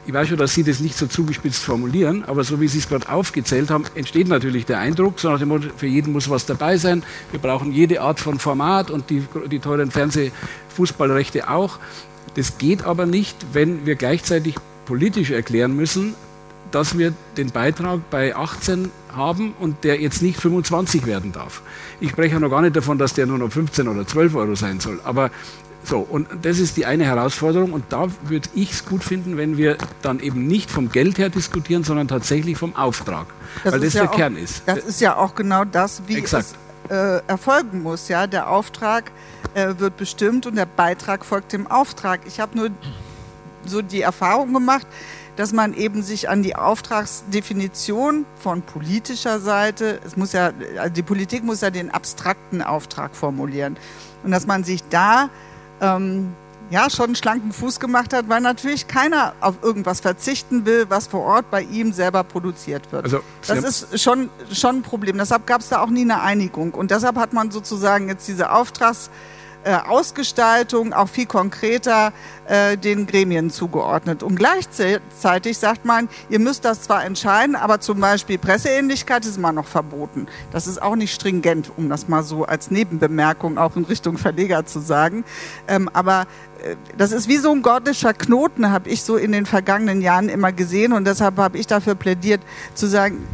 Ich 0.05 0.13
weiß 0.13 0.27
schon, 0.27 0.37
dass 0.37 0.53
Sie 0.53 0.63
das 0.63 0.81
nicht 0.81 0.97
so 0.97 1.07
zugespitzt 1.07 1.63
formulieren, 1.63 2.25
aber 2.25 2.43
so 2.43 2.59
wie 2.59 2.67
Sie 2.67 2.79
es 2.79 2.89
gerade 2.89 3.07
aufgezählt 3.07 3.71
haben, 3.71 3.85
entsteht 3.95 4.27
natürlich 4.27 4.65
der 4.65 4.79
Eindruck, 4.79 5.17
so 5.19 5.29
nach 5.29 5.39
dem 5.39 5.47
Motto, 5.47 5.69
für 5.77 5.87
jeden 5.87 6.11
muss 6.11 6.29
was 6.29 6.45
dabei 6.45 6.75
sein. 6.75 7.03
Wir 7.31 7.39
brauchen 7.39 7.71
jede 7.71 8.01
Art 8.01 8.19
von 8.19 8.37
Format 8.37 8.91
und 8.91 9.09
die, 9.09 9.25
die 9.49 9.59
teuren 9.59 9.91
Fernsehfußballrechte 9.91 11.49
auch. 11.49 11.79
Das 12.35 12.57
geht 12.57 12.83
aber 12.83 13.05
nicht, 13.05 13.37
wenn 13.53 13.85
wir 13.85 13.95
gleichzeitig 13.95 14.55
politisch 14.85 15.31
erklären 15.31 15.73
müssen, 15.73 16.15
dass 16.73 16.97
wir 16.97 17.13
den 17.37 17.51
Beitrag 17.51 18.09
bei 18.09 18.35
18 18.35 18.91
haben 19.15 19.53
und 19.59 19.83
der 19.83 20.01
jetzt 20.01 20.21
nicht 20.21 20.39
25 20.39 21.05
werden 21.05 21.31
darf. 21.31 21.61
Ich 21.99 22.09
spreche 22.09 22.33
ja 22.33 22.39
noch 22.39 22.49
gar 22.49 22.61
nicht 22.61 22.75
davon, 22.75 22.97
dass 22.97 23.13
der 23.13 23.27
nur 23.27 23.37
noch 23.37 23.51
15 23.51 23.87
oder 23.87 24.07
12 24.07 24.35
Euro 24.35 24.55
sein 24.55 24.79
soll. 24.79 24.99
Aber 25.03 25.29
so, 25.83 25.99
und 25.99 26.27
das 26.41 26.59
ist 26.59 26.77
die 26.77 26.85
eine 26.85 27.05
Herausforderung. 27.05 27.73
Und 27.73 27.85
da 27.89 28.07
würde 28.23 28.49
ich 28.55 28.71
es 28.71 28.85
gut 28.85 29.03
finden, 29.03 29.37
wenn 29.37 29.57
wir 29.57 29.77
dann 30.01 30.19
eben 30.19 30.47
nicht 30.47 30.71
vom 30.71 30.89
Geld 30.89 31.19
her 31.19 31.29
diskutieren, 31.29 31.83
sondern 31.83 32.07
tatsächlich 32.07 32.57
vom 32.57 32.75
Auftrag. 32.75 33.27
Das 33.63 33.73
weil 33.73 33.81
das 33.81 33.93
ja 33.93 34.01
der 34.01 34.11
auch, 34.11 34.15
Kern 34.15 34.37
ist. 34.37 34.63
Das 34.65 34.79
ist 34.79 35.01
ja 35.01 35.15
auch 35.15 35.35
genau 35.35 35.65
das, 35.65 36.01
wie 36.07 36.17
Exakt. 36.17 36.55
es 36.87 36.91
äh, 36.91 37.21
erfolgen 37.27 37.83
muss. 37.83 38.07
Ja? 38.07 38.25
Der 38.25 38.49
Auftrag 38.49 39.11
äh, 39.53 39.73
wird 39.77 39.97
bestimmt 39.97 40.47
und 40.47 40.55
der 40.55 40.65
Beitrag 40.65 41.23
folgt 41.23 41.53
dem 41.53 41.67
Auftrag. 41.67 42.21
Ich 42.25 42.39
habe 42.39 42.57
nur 42.57 42.69
so 43.65 43.81
die 43.81 44.01
Erfahrung 44.01 44.53
gemacht, 44.53 44.87
dass 45.35 45.53
man 45.53 45.73
eben 45.73 46.03
sich 46.03 46.29
an 46.29 46.43
die 46.43 46.55
Auftragsdefinition 46.55 48.25
von 48.39 48.61
politischer 48.61 49.39
Seite, 49.39 49.99
es 50.05 50.15
muss 50.15 50.33
ja, 50.33 50.51
also 50.77 50.93
die 50.93 51.03
Politik 51.03 51.43
muss 51.43 51.61
ja 51.61 51.69
den 51.69 51.91
abstrakten 51.91 52.61
Auftrag 52.61 53.15
formulieren 53.15 53.77
und 54.23 54.31
dass 54.31 54.45
man 54.45 54.63
sich 54.63 54.83
da 54.89 55.29
ähm, 55.81 56.33
ja, 56.69 56.89
schon 56.89 57.05
einen 57.05 57.15
schlanken 57.15 57.51
Fuß 57.51 57.79
gemacht 57.79 58.13
hat, 58.13 58.29
weil 58.29 58.41
natürlich 58.41 58.87
keiner 58.87 59.33
auf 59.41 59.55
irgendwas 59.61 59.99
verzichten 59.99 60.65
will, 60.65 60.85
was 60.89 61.07
vor 61.07 61.21
Ort 61.21 61.51
bei 61.51 61.61
ihm 61.61 61.93
selber 61.93 62.23
produziert 62.23 62.91
wird. 62.91 63.03
Also, 63.03 63.19
das 63.47 63.63
ist 63.63 64.01
schon, 64.01 64.29
schon 64.51 64.77
ein 64.77 64.81
Problem. 64.81 65.17
Deshalb 65.17 65.45
gab 65.45 65.61
es 65.61 65.69
da 65.69 65.81
auch 65.81 65.89
nie 65.89 66.01
eine 66.01 66.21
Einigung. 66.21 66.73
Und 66.73 66.89
deshalb 66.89 67.17
hat 67.17 67.33
man 67.33 67.51
sozusagen 67.51 68.07
jetzt 68.07 68.27
diese 68.27 68.51
Auftrags- 68.51 69.09
Ausgestaltung 69.71 70.93
auch 70.93 71.07
viel 71.07 71.25
konkreter 71.25 72.11
äh, 72.45 72.77
den 72.77 73.07
Gremien 73.07 73.49
zugeordnet. 73.49 74.23
Und 74.23 74.35
gleichzeitig 74.35 75.57
sagt 75.57 75.85
man, 75.85 76.09
ihr 76.29 76.39
müsst 76.39 76.65
das 76.65 76.81
zwar 76.81 77.05
entscheiden, 77.05 77.55
aber 77.55 77.79
zum 77.79 77.99
Beispiel 77.99 78.37
Presseähnlichkeit 78.37 79.25
ist 79.25 79.37
immer 79.37 79.51
noch 79.51 79.67
verboten. 79.67 80.27
Das 80.51 80.67
ist 80.67 80.81
auch 80.81 80.95
nicht 80.95 81.13
stringent, 81.13 81.71
um 81.77 81.89
das 81.89 82.07
mal 82.07 82.23
so 82.23 82.45
als 82.45 82.71
Nebenbemerkung 82.71 83.57
auch 83.57 83.75
in 83.75 83.85
Richtung 83.85 84.17
Verleger 84.17 84.65
zu 84.65 84.79
sagen. 84.79 85.23
Ähm, 85.67 85.89
aber 85.93 86.27
äh, 86.63 86.75
das 86.97 87.11
ist 87.11 87.27
wie 87.27 87.37
so 87.37 87.51
ein 87.51 87.61
gordischer 87.61 88.13
Knoten, 88.13 88.71
habe 88.71 88.89
ich 88.89 89.03
so 89.03 89.15
in 89.15 89.31
den 89.31 89.45
vergangenen 89.45 90.01
Jahren 90.01 90.29
immer 90.29 90.51
gesehen. 90.51 90.93
Und 90.93 91.05
deshalb 91.05 91.37
habe 91.37 91.57
ich 91.57 91.67
dafür 91.67 91.95
plädiert, 91.95 92.41
zu 92.73 92.87
sagen, 92.87 93.25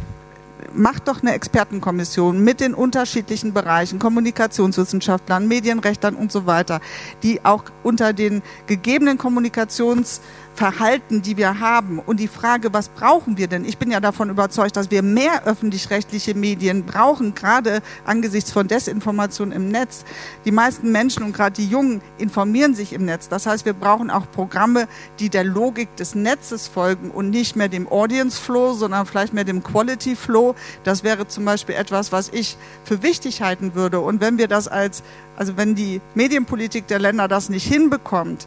macht 0.74 1.08
doch 1.08 1.22
eine 1.22 1.34
Expertenkommission 1.34 2.42
mit 2.42 2.60
den 2.60 2.74
unterschiedlichen 2.74 3.52
Bereichen, 3.52 3.98
Kommunikationswissenschaftlern, 3.98 5.48
Medienrechtlern 5.48 6.14
und 6.14 6.30
so 6.32 6.46
weiter, 6.46 6.80
die 7.22 7.44
auch 7.44 7.64
unter 7.82 8.12
den 8.12 8.42
gegebenen 8.66 9.18
Kommunikations 9.18 10.20
Verhalten, 10.60 11.22
die 11.22 11.38
wir 11.38 11.58
haben 11.60 11.98
und 11.98 12.20
die 12.20 12.28
Frage, 12.28 12.74
was 12.74 12.90
brauchen 12.90 13.38
wir 13.38 13.48
denn? 13.48 13.64
Ich 13.64 13.78
bin 13.78 13.90
ja 13.90 13.98
davon 13.98 14.28
überzeugt, 14.28 14.76
dass 14.76 14.90
wir 14.90 15.00
mehr 15.00 15.46
öffentlich-rechtliche 15.46 16.34
Medien 16.34 16.84
brauchen, 16.84 17.34
gerade 17.34 17.80
angesichts 18.04 18.52
von 18.52 18.68
Desinformation 18.68 19.52
im 19.52 19.70
Netz. 19.70 20.04
Die 20.44 20.50
meisten 20.50 20.92
Menschen 20.92 21.22
und 21.22 21.32
gerade 21.32 21.52
die 21.52 21.66
Jungen 21.66 22.02
informieren 22.18 22.74
sich 22.74 22.92
im 22.92 23.06
Netz. 23.06 23.30
Das 23.30 23.46
heißt, 23.46 23.64
wir 23.64 23.72
brauchen 23.72 24.10
auch 24.10 24.30
Programme, 24.32 24.86
die 25.18 25.30
der 25.30 25.44
Logik 25.44 25.96
des 25.96 26.14
Netzes 26.14 26.68
folgen 26.68 27.10
und 27.10 27.30
nicht 27.30 27.56
mehr 27.56 27.68
dem 27.68 27.88
Audience 27.88 28.38
Flow, 28.38 28.74
sondern 28.74 29.06
vielleicht 29.06 29.32
mehr 29.32 29.44
dem 29.44 29.62
Quality 29.62 30.14
Flow. 30.14 30.54
Das 30.84 31.02
wäre 31.02 31.26
zum 31.26 31.46
Beispiel 31.46 31.74
etwas, 31.74 32.12
was 32.12 32.28
ich 32.28 32.58
für 32.84 33.02
wichtig 33.02 33.40
halten 33.40 33.74
würde. 33.74 34.00
Und 34.00 34.20
wenn 34.20 34.36
wir 34.36 34.46
das 34.46 34.68
als 34.68 35.02
also 35.40 35.56
wenn 35.56 35.74
die 35.74 36.02
Medienpolitik 36.14 36.86
der 36.86 36.98
Länder 36.98 37.26
das 37.26 37.48
nicht 37.48 37.66
hinbekommt, 37.66 38.46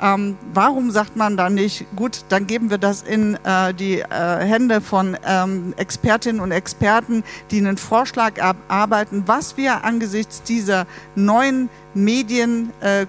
ähm, 0.00 0.36
warum 0.52 0.90
sagt 0.90 1.14
man 1.14 1.36
dann 1.36 1.51
nicht, 1.52 1.86
gut, 1.96 2.24
dann 2.28 2.46
geben 2.46 2.70
wir 2.70 2.78
das 2.78 3.02
in 3.02 3.38
äh, 3.44 3.72
die 3.74 4.00
äh, 4.00 4.06
Hände 4.08 4.80
von 4.80 5.16
ähm, 5.26 5.74
Expertinnen 5.76 6.40
und 6.40 6.52
Experten, 6.52 7.24
die 7.50 7.58
einen 7.58 7.76
Vorschlag 7.76 8.38
erarbeiten, 8.38 9.24
was 9.26 9.56
wir 9.56 9.84
angesichts 9.84 10.42
dieser 10.42 10.86
neuen 11.14 11.68
Medien, 11.94 12.72
äh, 12.80 13.06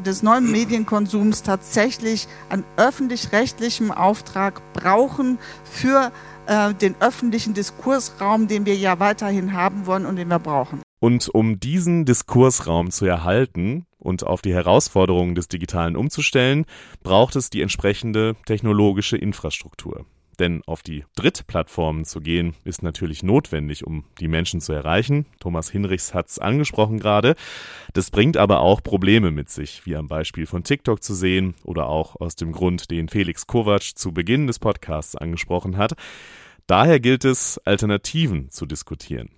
des 0.00 0.22
neuen 0.22 0.50
Medienkonsums 0.50 1.42
tatsächlich 1.42 2.28
an 2.48 2.64
öffentlich-rechtlichem 2.76 3.90
Auftrag 3.90 4.60
brauchen 4.72 5.38
für 5.64 6.12
äh, 6.46 6.74
den 6.74 6.94
öffentlichen 7.00 7.54
Diskursraum, 7.54 8.48
den 8.48 8.66
wir 8.66 8.76
ja 8.76 8.98
weiterhin 9.00 9.52
haben 9.52 9.86
wollen 9.86 10.06
und 10.06 10.16
den 10.16 10.28
wir 10.28 10.38
brauchen. 10.38 10.80
Und 11.00 11.28
um 11.28 11.60
diesen 11.60 12.04
Diskursraum 12.04 12.90
zu 12.90 13.06
erhalten 13.06 13.86
und 13.98 14.24
auf 14.24 14.42
die 14.42 14.52
Herausforderungen 14.52 15.34
des 15.34 15.48
Digitalen 15.48 15.96
umzustellen, 15.96 16.66
braucht 17.02 17.36
es 17.36 17.50
die 17.50 17.62
entsprechende 17.62 18.34
technologische 18.46 19.16
Infrastruktur. 19.16 20.06
Denn 20.38 20.62
auf 20.66 20.82
die 20.82 21.04
Drittplattformen 21.16 22.04
zu 22.04 22.20
gehen, 22.20 22.54
ist 22.64 22.82
natürlich 22.82 23.22
notwendig, 23.24 23.84
um 23.84 24.04
die 24.20 24.28
Menschen 24.28 24.60
zu 24.60 24.72
erreichen. 24.72 25.26
Thomas 25.40 25.68
Hinrichs 25.68 26.14
hat 26.14 26.28
es 26.28 26.38
angesprochen 26.38 27.00
gerade. 27.00 27.34
Das 27.92 28.10
bringt 28.10 28.36
aber 28.36 28.60
auch 28.60 28.82
Probleme 28.82 29.32
mit 29.32 29.50
sich, 29.50 29.84
wie 29.84 29.96
am 29.96 30.06
Beispiel 30.06 30.46
von 30.46 30.62
TikTok 30.62 31.02
zu 31.02 31.14
sehen 31.14 31.54
oder 31.64 31.88
auch 31.88 32.16
aus 32.16 32.36
dem 32.36 32.52
Grund, 32.52 32.90
den 32.90 33.08
Felix 33.08 33.48
Kovac 33.48 33.82
zu 33.96 34.12
Beginn 34.12 34.46
des 34.46 34.60
Podcasts 34.60 35.16
angesprochen 35.16 35.76
hat. 35.76 35.94
Daher 36.68 37.00
gilt 37.00 37.24
es, 37.24 37.58
Alternativen 37.64 38.50
zu 38.50 38.64
diskutieren. 38.66 39.30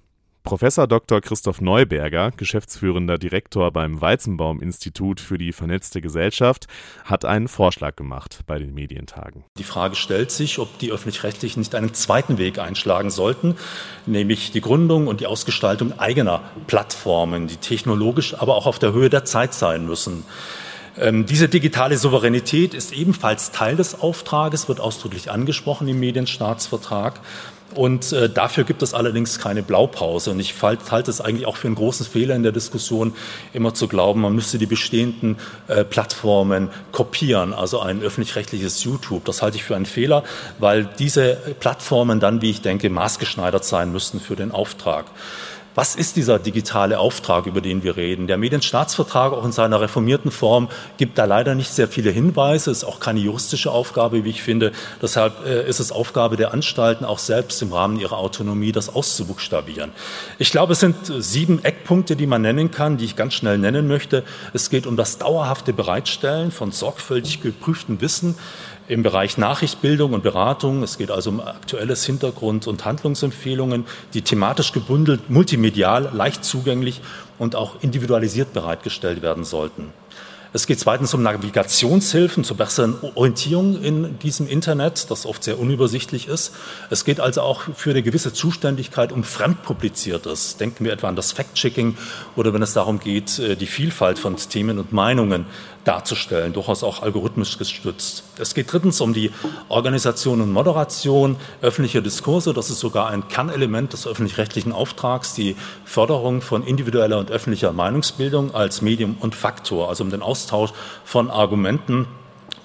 Professor 0.43 0.87
Dr. 0.87 1.21
Christoph 1.21 1.61
Neuberger, 1.61 2.31
geschäftsführender 2.37 3.19
Direktor 3.19 3.71
beim 3.71 4.01
Weizenbaum-Institut 4.01 5.21
für 5.21 5.39
die 5.39 5.53
vernetzte 5.53 6.01
Gesellschaft, 6.01 6.67
hat 7.05 7.25
einen 7.25 7.47
Vorschlag 7.47 7.97
gemacht 7.97 8.41
bei 8.47 8.59
den 8.59 8.73
Medientagen. 8.73 9.45
Die 9.59 9.65
Frage 9.65 9.97
stellt 9.97 10.31
sich, 10.31 10.59
ob 10.59 10.79
die 10.79 10.93
öffentlich-rechtlichen 10.93 11.61
nicht 11.61 11.75
einen 11.75 11.95
zweiten 11.95 12.39
Weg 12.39 12.59
einschlagen 12.59 13.11
sollten, 13.11 13.57
nämlich 14.07 14.51
die 14.51 14.61
Gründung 14.61 15.07
und 15.09 15.21
die 15.21 15.27
Ausgestaltung 15.27 15.99
eigener 15.99 16.43
Plattformen, 16.67 17.47
die 17.47 17.57
technologisch 17.57 18.35
aber 18.35 18.57
auch 18.57 18.67
auf 18.67 18.79
der 18.79 18.93
Höhe 18.93 19.11
der 19.11 19.25
Zeit 19.25 19.55
sein 19.55 19.87
müssen. 19.87 20.25
Ähm, 20.99 21.25
diese 21.25 21.49
digitale 21.49 21.97
Souveränität 21.97 22.75
ist 22.75 22.93
ebenfalls 22.93 23.53
Teil 23.53 23.77
des 23.77 24.01
Auftrages, 24.01 24.69
wird 24.69 24.81
ausdrücklich 24.81 25.31
angesprochen 25.31 25.89
im 25.89 26.01
Medienstaatsvertrag. 26.01 27.21
Und 27.75 28.13
äh, 28.13 28.29
dafür 28.29 28.65
gibt 28.65 28.83
es 28.83 28.95
allerdings 28.95 29.39
keine 29.39 29.63
Blaupause. 29.63 30.31
Und 30.31 30.41
ich 30.41 30.55
halte 30.63 31.11
es 31.11 31.21
eigentlich 31.21 31.47
auch 31.47 31.57
für 31.57 31.69
einen 31.69 31.77
großen 31.77 32.05
Fehler 32.05 32.35
in 32.35 32.43
der 32.43 32.53
Diskussion, 32.53 33.15
immer 33.53 33.75
zu 33.75 33.89
glauben, 33.89 34.21
man 34.21 34.35
müsste 34.35 34.59
die 34.59 34.67
bestehenden 34.67 35.37
äh, 35.69 35.85
Plattformen 35.85 36.71
kopieren, 36.93 37.53
also 37.53 37.81
ein 37.81 38.03
öffentlich-rechtliches 38.03 38.83
YouTube. 38.85 39.25
Das 39.25 39.43
halte 39.43 39.57
ich 39.57 39.65
für 39.65 39.77
einen 39.77 39.87
Fehler, 39.87 40.25
weil 40.59 40.89
diese 40.99 41.37
Plattformen 41.61 42.21
dann, 42.21 42.43
wie 42.43 42.51
ich 42.51 42.61
denke, 42.61 42.91
maßgeschneidert 42.91 43.65
sein 43.65 43.93
müssten 43.93 44.21
für 44.21 44.37
den 44.37 44.51
Auftrag. 44.51 45.07
Was 45.81 45.95
ist 45.95 46.17
dieser 46.17 46.39
digitale 46.39 46.99
Auftrag, 46.99 47.47
über 47.47 47.63
den 47.63 47.83
wir 47.83 47.97
reden? 47.97 48.27
Der 48.27 48.37
Medienstaatsvertrag, 48.37 49.33
auch 49.33 49.47
in 49.47 49.53
seiner 49.53 49.81
reformierten 49.81 50.31
Form, 50.31 50.69
gibt 50.99 51.17
da 51.17 51.25
leider 51.25 51.55
nicht 51.55 51.73
sehr 51.73 51.89
viele 51.89 52.11
Hinweise. 52.11 52.71
Es 52.71 52.83
ist 52.83 52.85
auch 52.85 53.01
keine 53.01 53.21
juristische 53.21 53.71
Aufgabe, 53.71 54.23
wie 54.25 54.29
ich 54.29 54.43
finde. 54.43 54.73
Deshalb 55.01 55.47
äh, 55.47 55.67
ist 55.67 55.81
es 55.81 55.91
Aufgabe 55.91 56.37
der 56.37 56.53
Anstalten, 56.53 57.07
auch 57.07 57.19
selbst 57.19 57.63
im 57.63 57.73
Rahmen 57.73 57.99
ihrer 57.99 58.19
Autonomie 58.19 58.73
das 58.73 58.95
auszubuchstabieren. 58.95 59.93
Ich 60.39 60.51
glaube, 60.51 60.75
es 60.75 60.81
sind 60.81 60.97
sieben 61.19 61.65
Eckpunkte, 61.65 62.15
die 62.15 62.27
man 62.27 62.43
nennen 62.43 62.71
kann, 62.71 62.99
die 62.99 63.07
ich 63.07 63.17
ganz 63.17 63.33
schnell 63.33 63.57
nennen 63.57 63.89
möchte. 63.89 64.23
Es 64.53 64.69
geht 64.69 64.87
um 64.87 64.99
das 64.99 65.17
dauerhafte 65.17 65.73
Bereitstellen 65.73 66.51
von 66.51 66.73
sorgfältig 66.73 67.41
geprüftem 67.41 68.03
Wissen 68.03 68.37
im 68.91 69.05
Bereich 69.05 69.39
Nachrichtbildung 69.39 70.15
und 70.15 70.25
Beratung. 70.25 70.83
Es 70.83 70.99
geht 70.99 71.13
also 71.13 71.31
um 71.31 71.41
aktuelles 71.41 72.05
Hintergrund- 72.05 72.67
und 72.67 72.85
Handlungsempfehlungen, 72.85 73.85
die 74.15 74.23
thematisch 74.23 74.73
gebündelt, 74.73 75.31
multimedial, 75.31 76.11
leicht 76.13 76.45
zugänglich 76.45 77.01
und 77.39 77.55
auch 77.55 77.83
individualisiert 77.83 78.53
bereitgestellt 78.53 79.23
werden 79.23 79.45
sollten. 79.45 79.93
Es 80.53 80.67
geht 80.67 80.81
zweitens 80.81 81.15
um 81.15 81.23
Navigationshilfen 81.23 82.43
zur 82.43 82.57
besseren 82.57 82.97
Orientierung 83.15 83.81
in 83.81 84.19
diesem 84.19 84.49
Internet, 84.49 85.09
das 85.09 85.25
oft 85.25 85.45
sehr 85.45 85.61
unübersichtlich 85.61 86.27
ist. 86.27 86.53
Es 86.91 87.05
geht 87.05 87.21
also 87.21 87.43
auch 87.43 87.63
für 87.77 87.91
eine 87.91 88.03
gewisse 88.03 88.33
Zuständigkeit 88.33 89.13
um 89.13 89.23
Fremdpubliziertes. 89.23 90.57
Denken 90.57 90.85
wir 90.85 90.93
etwa 90.93 91.09
an 91.09 91.15
das 91.15 91.31
Fact-Checking 91.31 91.97
oder 92.35 92.53
wenn 92.53 92.63
es 92.63 92.73
darum 92.73 92.99
geht, 92.99 93.39
äh, 93.39 93.55
die 93.55 93.67
Vielfalt 93.67 94.19
von 94.19 94.35
Themen 94.35 94.81
und 94.81 94.93
Meinungen 94.93 95.47
darzustellen, 95.85 96.53
durchaus 96.53 96.83
auch 96.83 97.03
algorithmisch 97.03 97.59
gestützt. 97.59 98.25
Es 98.39 98.55
geht 98.55 98.73
drittens 98.73 99.01
um 99.01 99.15
die 99.15 99.31
Organisation 99.69 100.41
und 100.41 100.51
Moderation 100.51 101.37
öffentlicher 101.63 102.01
Diskurse. 102.01 102.53
Das 102.53 102.71
ist 102.71 102.81
sogar 102.81 103.09
ein 103.09 103.29
Kernelement 103.29 103.93
des 103.93 104.07
öffentlich-rechtlichen 104.07 104.73
Auftrags, 104.73 105.35
die 105.35 105.57
Förderung 105.85 106.43
von 106.43 106.65
individueller 106.65 107.19
und 107.19 107.31
öffentlicher 107.31 107.73
Meinungsbildung 107.73 108.55
als 108.55 108.83
Medium 108.83 109.17
und 109.21 109.35
Faktor, 109.35 109.89
also 109.89 110.05
um 110.05 110.11
den 110.11 110.23
Austausch 110.23 110.73
von 111.05 111.31
Argumenten 111.31 112.07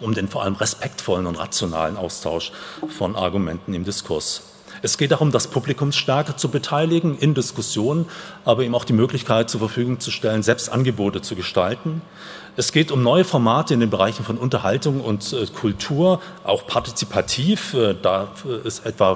um 0.01 0.13
den 0.13 0.27
vor 0.27 0.43
allem 0.43 0.55
respektvollen 0.55 1.25
und 1.25 1.39
rationalen 1.39 1.95
Austausch 1.95 2.51
von 2.89 3.15
Argumenten 3.15 3.73
im 3.73 3.85
Diskurs. 3.85 4.54
Es 4.85 4.99
geht 4.99 5.09
darum, 5.09 5.31
das 5.31 5.47
Publikum 5.47 5.91
stärker 5.91 6.37
zu 6.37 6.49
beteiligen 6.49 7.17
in 7.17 7.33
Diskussionen, 7.33 8.05
aber 8.45 8.61
ihm 8.61 8.75
auch 8.75 8.85
die 8.85 8.93
Möglichkeit 8.93 9.49
zur 9.49 9.59
Verfügung 9.59 9.99
zu 9.99 10.11
stellen, 10.11 10.43
selbst 10.43 10.71
Angebote 10.71 11.23
zu 11.23 11.35
gestalten. 11.35 12.03
Es 12.55 12.71
geht 12.71 12.91
um 12.91 13.01
neue 13.01 13.23
Formate 13.23 13.73
in 13.73 13.79
den 13.79 13.89
Bereichen 13.89 14.23
von 14.23 14.37
Unterhaltung 14.37 15.01
und 15.01 15.33
äh, 15.33 15.47
Kultur, 15.47 16.21
auch 16.43 16.67
partizipativ. 16.67 17.73
Äh, 17.73 17.95
da 17.99 18.27
äh, 18.45 18.67
ist 18.67 18.85
etwa 18.85 19.15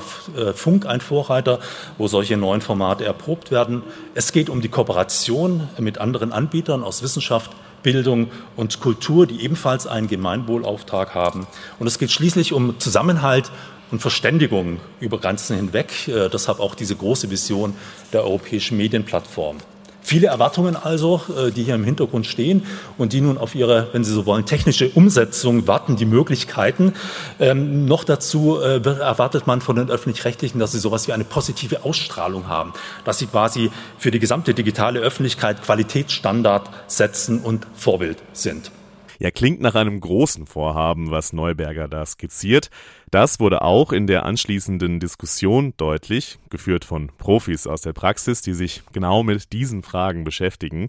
Funk 0.55 0.87
ein 0.87 1.01
Vorreiter, 1.01 1.59
wo 1.99 2.07
solche 2.07 2.35
neuen 2.35 2.61
Formate 2.61 3.05
erprobt 3.05 3.51
werden. 3.51 3.83
Es 4.15 4.31
geht 4.31 4.49
um 4.49 4.61
die 4.61 4.69
Kooperation 4.69 5.69
mit 5.77 5.99
anderen 5.99 6.33
Anbietern 6.33 6.83
aus 6.83 7.03
Wissenschaft, 7.03 7.51
Bildung 7.83 8.31
und 8.55 8.79
Kultur, 8.79 9.27
die 9.27 9.43
ebenfalls 9.43 9.85
einen 9.85 10.07
Gemeinwohlauftrag 10.07 11.13
haben. 11.13 11.45
Und 11.77 11.85
es 11.85 11.99
geht 11.99 12.09
schließlich 12.09 12.53
um 12.53 12.79
Zusammenhalt 12.79 13.51
und 13.91 13.99
Verständigung 13.99 14.79
über 14.99 15.19
Grenzen 15.19 15.55
hinweg. 15.55 16.07
Äh, 16.07 16.29
deshalb 16.29 16.59
auch 16.59 16.75
diese 16.75 16.95
große 16.95 17.29
Vision 17.29 17.73
der 18.13 18.23
europäischen 18.23 18.77
Medienplattform. 18.77 19.57
Viele 20.01 20.25
Erwartungen 20.25 20.75
also, 20.75 21.21
äh, 21.37 21.51
die 21.51 21.63
hier 21.63 21.75
im 21.75 21.83
Hintergrund 21.83 22.25
stehen 22.25 22.65
und 22.97 23.13
die 23.13 23.21
nun 23.21 23.37
auf 23.37 23.53
ihre, 23.53 23.89
wenn 23.91 24.03
Sie 24.03 24.11
so 24.11 24.25
wollen, 24.25 24.45
technische 24.45 24.89
Umsetzung 24.89 25.67
warten, 25.67 25.97
die 25.97 26.05
Möglichkeiten. 26.05 26.93
Ähm, 27.39 27.85
noch 27.85 28.03
dazu 28.03 28.59
äh, 28.59 28.81
erwartet 28.83 29.45
man 29.45 29.61
von 29.61 29.75
den 29.75 29.89
Öffentlich-Rechtlichen, 29.89 30.57
dass 30.57 30.71
sie 30.71 30.79
sowas 30.79 31.07
wie 31.07 31.13
eine 31.13 31.25
positive 31.25 31.83
Ausstrahlung 31.83 32.47
haben, 32.47 32.73
dass 33.03 33.19
sie 33.19 33.27
quasi 33.27 33.69
für 33.99 34.09
die 34.09 34.19
gesamte 34.19 34.55
digitale 34.55 34.99
Öffentlichkeit 34.99 35.61
Qualitätsstandard 35.61 36.69
setzen 36.87 37.41
und 37.41 37.67
Vorbild 37.75 38.17
sind. 38.33 38.71
Ja, 39.21 39.31
klingt 39.31 39.59
nach 39.59 39.75
einem 39.75 39.99
großen 39.99 40.45
Vorhaben, 40.45 41.11
was 41.11 41.33
Neuberger 41.33 41.89
da 41.89 42.05
skizziert. 42.05 42.69
Das 43.11 43.41
wurde 43.41 43.61
auch 43.61 43.91
in 43.91 44.07
der 44.07 44.25
anschließenden 44.25 45.01
Diskussion 45.01 45.73
deutlich, 45.75 46.39
geführt 46.49 46.85
von 46.85 47.11
Profis 47.17 47.67
aus 47.67 47.81
der 47.81 47.91
Praxis, 47.91 48.41
die 48.41 48.53
sich 48.53 48.81
genau 48.93 49.23
mit 49.23 49.51
diesen 49.51 49.83
Fragen 49.83 50.23
beschäftigen. 50.23 50.87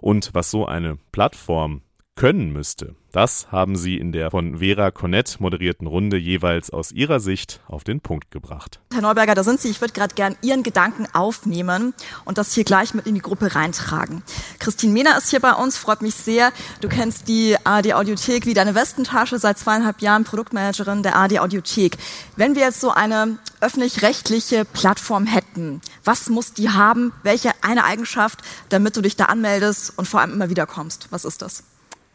Und 0.00 0.30
was 0.32 0.48
so 0.48 0.64
eine 0.64 0.96
Plattform 1.10 1.82
können 2.14 2.52
müsste. 2.52 2.94
Das 3.10 3.52
haben 3.52 3.76
sie 3.76 3.98
in 3.98 4.12
der 4.12 4.30
von 4.30 4.58
Vera 4.58 4.90
Cornett 4.90 5.38
moderierten 5.38 5.86
Runde 5.86 6.16
jeweils 6.16 6.70
aus 6.70 6.90
ihrer 6.90 7.20
Sicht 7.20 7.60
auf 7.68 7.84
den 7.84 8.00
Punkt 8.00 8.30
gebracht. 8.30 8.80
Herr 8.92 9.02
Neuberger, 9.02 9.34
da 9.34 9.44
sind 9.44 9.60
Sie. 9.60 9.68
Ich 9.68 9.80
würde 9.82 9.92
gerade 9.92 10.14
gern 10.14 10.36
Ihren 10.40 10.62
Gedanken 10.62 11.06
aufnehmen 11.12 11.92
und 12.24 12.38
das 12.38 12.54
hier 12.54 12.64
gleich 12.64 12.94
mit 12.94 13.06
in 13.06 13.14
die 13.14 13.20
Gruppe 13.20 13.54
reintragen. 13.54 14.22
Christine 14.60 14.92
Mehner 14.94 15.18
ist 15.18 15.28
hier 15.28 15.40
bei 15.40 15.52
uns, 15.52 15.76
freut 15.76 16.00
mich 16.00 16.14
sehr. 16.14 16.52
Du 16.80 16.88
kennst 16.88 17.28
die 17.28 17.56
ARD 17.64 17.92
Audiothek 17.94 18.46
wie 18.46 18.54
deine 18.54 18.74
Westentasche, 18.74 19.38
seit 19.38 19.58
zweieinhalb 19.58 20.00
Jahren 20.00 20.24
Produktmanagerin 20.24 21.02
der 21.02 21.16
ARD 21.16 21.40
Audiothek. 21.40 21.98
Wenn 22.36 22.54
wir 22.54 22.62
jetzt 22.62 22.80
so 22.80 22.90
eine 22.90 23.38
öffentlich-rechtliche 23.60 24.64
Plattform 24.64 25.26
hätten, 25.26 25.82
was 26.04 26.30
muss 26.30 26.54
die 26.54 26.70
haben? 26.70 27.12
Welche 27.22 27.50
eine 27.62 27.84
Eigenschaft, 27.84 28.40
damit 28.70 28.96
du 28.96 29.02
dich 29.02 29.16
da 29.16 29.26
anmeldest 29.26 29.98
und 29.98 30.08
vor 30.08 30.20
allem 30.20 30.32
immer 30.32 30.48
wieder 30.48 30.66
kommst? 30.66 31.08
Was 31.10 31.24
ist 31.26 31.42
das? 31.42 31.64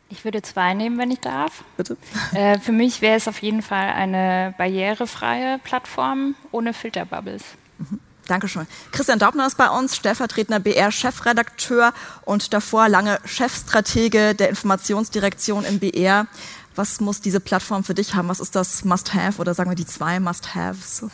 Ich 0.09 0.23
würde 0.23 0.41
zwei 0.41 0.73
nehmen, 0.73 0.97
wenn 0.97 1.11
ich 1.11 1.19
darf. 1.19 1.63
Bitte. 1.75 1.97
Äh, 2.33 2.59
für 2.59 2.71
mich 2.71 3.01
wäre 3.01 3.17
es 3.17 3.27
auf 3.27 3.41
jeden 3.41 3.61
Fall 3.61 3.89
eine 3.89 4.53
barrierefreie 4.57 5.59
Plattform 5.59 6.35
ohne 6.51 6.73
Filterbubbles. 6.73 7.43
Mhm. 7.77 7.99
Dankeschön. 8.27 8.67
Christian 8.91 9.19
Daubner 9.19 9.47
ist 9.47 9.57
bei 9.57 9.69
uns, 9.69 9.95
stellvertretender 9.95 10.59
BR-Chefredakteur 10.59 11.93
und 12.25 12.53
davor 12.53 12.89
lange 12.89 13.19
Chefstratege 13.25 14.35
der 14.35 14.49
Informationsdirektion 14.49 15.63
im 15.63 15.79
BR. 15.79 16.27
Was 16.75 16.99
muss 16.99 17.21
diese 17.21 17.39
Plattform 17.39 17.83
für 17.83 17.93
dich 17.93 18.13
haben? 18.13 18.27
Was 18.27 18.39
ist 18.39 18.55
das 18.55 18.85
Must-Have 18.85 19.41
oder 19.41 19.53
sagen 19.53 19.71
wir 19.71 19.75
die 19.75 19.85
zwei 19.85 20.19
Must-Haves? 20.19 21.05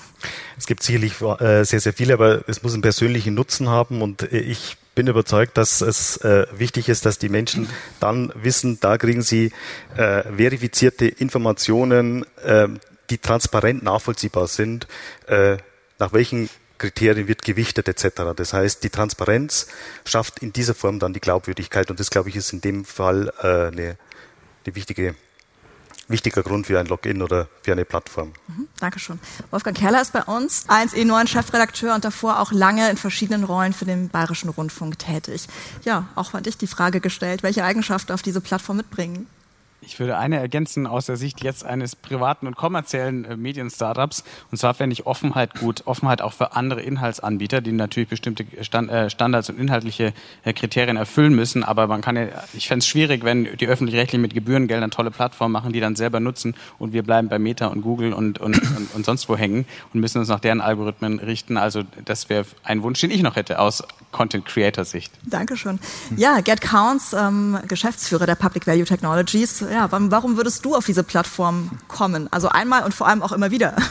Es 0.57 0.65
gibt 0.65 0.83
sicherlich 0.83 1.21
äh, 1.21 1.63
sehr, 1.63 1.79
sehr 1.79 1.93
viele, 1.93 2.15
aber 2.15 2.43
es 2.49 2.63
muss 2.63 2.73
einen 2.73 2.81
persönlichen 2.81 3.33
Nutzen 3.33 3.69
haben 3.69 4.01
und 4.01 4.23
äh, 4.23 4.39
ich 4.39 4.77
bin 4.95 5.07
überzeugt, 5.07 5.57
dass 5.57 5.81
es 5.81 6.17
äh, 6.17 6.45
wichtig 6.51 6.89
ist, 6.89 7.05
dass 7.05 7.17
die 7.17 7.29
Menschen 7.29 7.69
dann 7.99 8.31
wissen, 8.35 8.79
da 8.79 8.97
kriegen 8.97 9.21
sie 9.21 9.51
äh, 9.95 10.23
verifizierte 10.23 11.07
Informationen, 11.07 12.25
äh, 12.43 12.67
die 13.09 13.17
transparent 13.17 13.83
nachvollziehbar 13.83 14.47
sind, 14.47 14.87
äh, 15.27 15.57
nach 15.99 16.13
welchen 16.13 16.49
Kriterien 16.77 17.27
wird 17.27 17.43
gewichtet 17.43 17.87
etc. 17.87 18.33
Das 18.35 18.53
heißt, 18.53 18.83
die 18.83 18.89
Transparenz 18.89 19.67
schafft 20.05 20.39
in 20.39 20.53
dieser 20.53 20.73
Form 20.73 20.99
dann 20.99 21.13
die 21.13 21.21
Glaubwürdigkeit 21.21 21.89
und 21.89 21.99
das, 21.99 22.09
glaube 22.09 22.29
ich, 22.29 22.35
ist 22.35 22.51
in 22.53 22.61
dem 22.61 22.85
Fall 22.85 23.31
äh, 23.41 23.67
eine, 23.67 23.97
eine 24.65 24.75
wichtige 24.75 25.15
wichtiger 26.13 26.43
Grund 26.43 26.67
für 26.67 26.79
ein 26.79 26.85
Login 26.85 27.21
oder 27.21 27.49
für 27.61 27.73
eine 27.73 27.83
Plattform. 27.83 28.31
Mhm, 28.47 28.69
Dankeschön. 28.79 29.19
Wolfgang 29.51 29.75
Kerler 29.75 30.01
ist 30.01 30.13
bei 30.13 30.23
uns, 30.23 30.65
1E9 30.69 31.27
Chefredakteur 31.27 31.93
und 31.93 32.05
davor 32.05 32.39
auch 32.39 32.53
lange 32.53 32.89
in 32.89 32.95
verschiedenen 32.95 33.43
Rollen 33.43 33.73
für 33.73 33.83
den 33.83 34.07
Bayerischen 34.07 34.49
Rundfunk 34.49 34.97
tätig. 34.99 35.47
Ja, 35.83 36.07
auch 36.15 36.33
an 36.33 36.43
dich 36.43 36.57
die 36.57 36.67
Frage 36.67 37.01
gestellt, 37.01 37.43
welche 37.43 37.65
Eigenschaften 37.65 38.13
auf 38.13 38.21
diese 38.21 38.39
Plattform 38.39 38.77
mitbringen? 38.77 39.27
Ich 39.85 39.99
würde 39.99 40.17
eine 40.17 40.39
ergänzen 40.39 40.87
aus 40.87 41.05
der 41.05 41.17
Sicht 41.17 41.43
jetzt 41.43 41.65
eines 41.65 41.95
privaten 41.95 42.47
und 42.47 42.55
kommerziellen 42.55 43.25
äh, 43.25 43.37
Medien-Startups. 43.37 44.23
Und 44.51 44.57
zwar 44.57 44.73
fände 44.73 44.93
ich 44.93 45.05
Offenheit 45.05 45.55
gut. 45.55 45.83
Offenheit 45.85 46.21
auch 46.21 46.33
für 46.33 46.55
andere 46.55 46.81
Inhaltsanbieter, 46.81 47.61
die 47.61 47.71
natürlich 47.71 48.09
bestimmte 48.09 48.45
Stand, 48.61 48.89
äh, 48.89 49.09
Standards 49.09 49.49
und 49.49 49.59
inhaltliche 49.59 50.13
äh, 50.43 50.53
Kriterien 50.53 50.97
erfüllen 50.97 51.35
müssen. 51.35 51.63
Aber 51.63 51.87
man 51.87 52.01
kann 52.01 52.15
ja, 52.15 52.27
ich 52.53 52.67
fände 52.67 52.79
es 52.79 52.87
schwierig, 52.87 53.23
wenn 53.23 53.57
die 53.57 53.67
öffentlich-rechtlichen 53.67 54.21
mit 54.21 54.33
Gebührengeldern 54.33 54.91
tolle 54.91 55.11
Plattformen 55.11 55.51
machen, 55.51 55.73
die 55.73 55.79
dann 55.79 55.95
selber 55.95 56.19
nutzen 56.19 56.55
und 56.79 56.93
wir 56.93 57.03
bleiben 57.03 57.27
bei 57.27 57.39
Meta 57.39 57.67
und 57.67 57.81
Google 57.81 58.13
und, 58.13 58.39
und, 58.39 58.57
und, 58.57 58.95
und 58.95 59.05
sonst 59.05 59.27
wo 59.29 59.35
hängen 59.35 59.65
und 59.93 59.99
müssen 59.99 60.19
uns 60.19 60.29
nach 60.29 60.39
deren 60.39 60.61
Algorithmen 60.61 61.19
richten. 61.19 61.57
Also 61.57 61.83
das 62.05 62.29
wäre 62.29 62.45
ein 62.63 62.83
Wunsch, 62.83 63.01
den 63.01 63.11
ich 63.11 63.21
noch 63.21 63.35
hätte 63.35 63.59
aus 63.59 63.83
Content-Creator-Sicht. 64.11 65.11
Dankeschön. 65.23 65.79
Ja, 66.15 66.39
Get 66.41 66.61
Counts, 66.61 67.13
ähm, 67.13 67.57
Geschäftsführer 67.67 68.25
der 68.25 68.35
Public 68.35 68.67
Value 68.67 68.85
Technologies 68.85 69.61
ja, 69.73 69.87
warum 69.91 70.37
würdest 70.37 70.63
du 70.65 70.75
auf 70.75 70.85
diese 70.85 71.03
Plattform 71.03 71.71
kommen? 71.87 72.31
Also 72.31 72.49
einmal 72.49 72.83
und 72.83 72.93
vor 72.93 73.07
allem 73.07 73.21
auch 73.21 73.31
immer 73.31 73.51
wieder. 73.51 73.75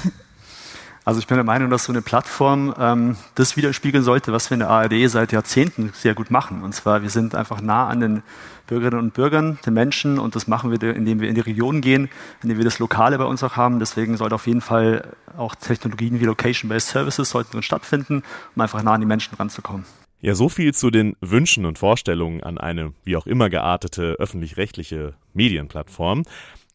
Also 1.05 1.19
ich 1.19 1.27
bin 1.27 1.37
der 1.37 1.43
Meinung, 1.43 1.69
dass 1.69 1.83
so 1.83 1.93
eine 1.93 2.01
Plattform 2.01 2.73
ähm, 2.79 3.17
das 3.35 3.57
widerspiegeln 3.57 4.05
sollte, 4.05 4.33
was 4.33 4.51
wir 4.51 4.55
in 4.55 4.61
der 4.61 4.71
ARD 4.71 5.11
seit 5.11 5.33
Jahrzehnten 5.33 5.91
sehr 5.95 6.15
gut 6.15 6.31
machen. 6.31 6.63
Und 6.63 6.77
zwar, 6.77 7.03
wir 7.03 7.11
sind 7.11 7.35
einfach 7.35 7.61
nah 7.61 7.89
an 7.89 7.99
den 7.99 8.23
Bürgerinnen 8.69 9.01
und 9.01 9.13
Bürgern, 9.13 9.59
den 9.67 9.75
Menschen 9.75 10.21
und 10.21 10.37
das 10.37 10.47
machen 10.47 10.71
wir, 10.71 10.95
indem 10.95 11.21
wir 11.21 11.29
in 11.29 11.35
die 11.35 11.41
Region 11.41 11.81
gehen, 11.81 12.09
indem 12.45 12.59
wir 12.59 12.65
das 12.65 12.79
Lokale 12.79 13.19
bei 13.19 13.25
uns 13.25 13.43
auch 13.43 13.57
haben. 13.57 13.81
Deswegen 13.81 14.17
sollte 14.17 14.37
auf 14.37 14.47
jeden 14.47 14.61
Fall 14.61 15.09
auch 15.37 15.57
Technologien 15.57 16.21
wie 16.21 16.25
Location-Based 16.25 16.91
Services 16.91 17.31
sollten 17.31 17.65
stattfinden, 17.65 18.23
um 18.55 18.63
einfach 18.63 18.81
nah 18.85 18.93
an 18.93 19.01
die 19.01 19.07
Menschen 19.07 19.35
ranzukommen. 19.35 19.85
Ja, 20.25 20.37
so 20.37 20.49
viel 20.49 20.73
zu 20.73 20.93
den 20.93 21.17
Wünschen 21.21 21.67
und 21.67 21.79
Vorstellungen 21.81 22.45
an 22.45 22.57
eine 22.57 22.93
wie 23.03 23.17
auch 23.17 23.27
immer 23.27 23.51
geartete 23.51 24.15
öffentlich-rechtliche 24.21 25.15
Medienplattform. 25.35 26.23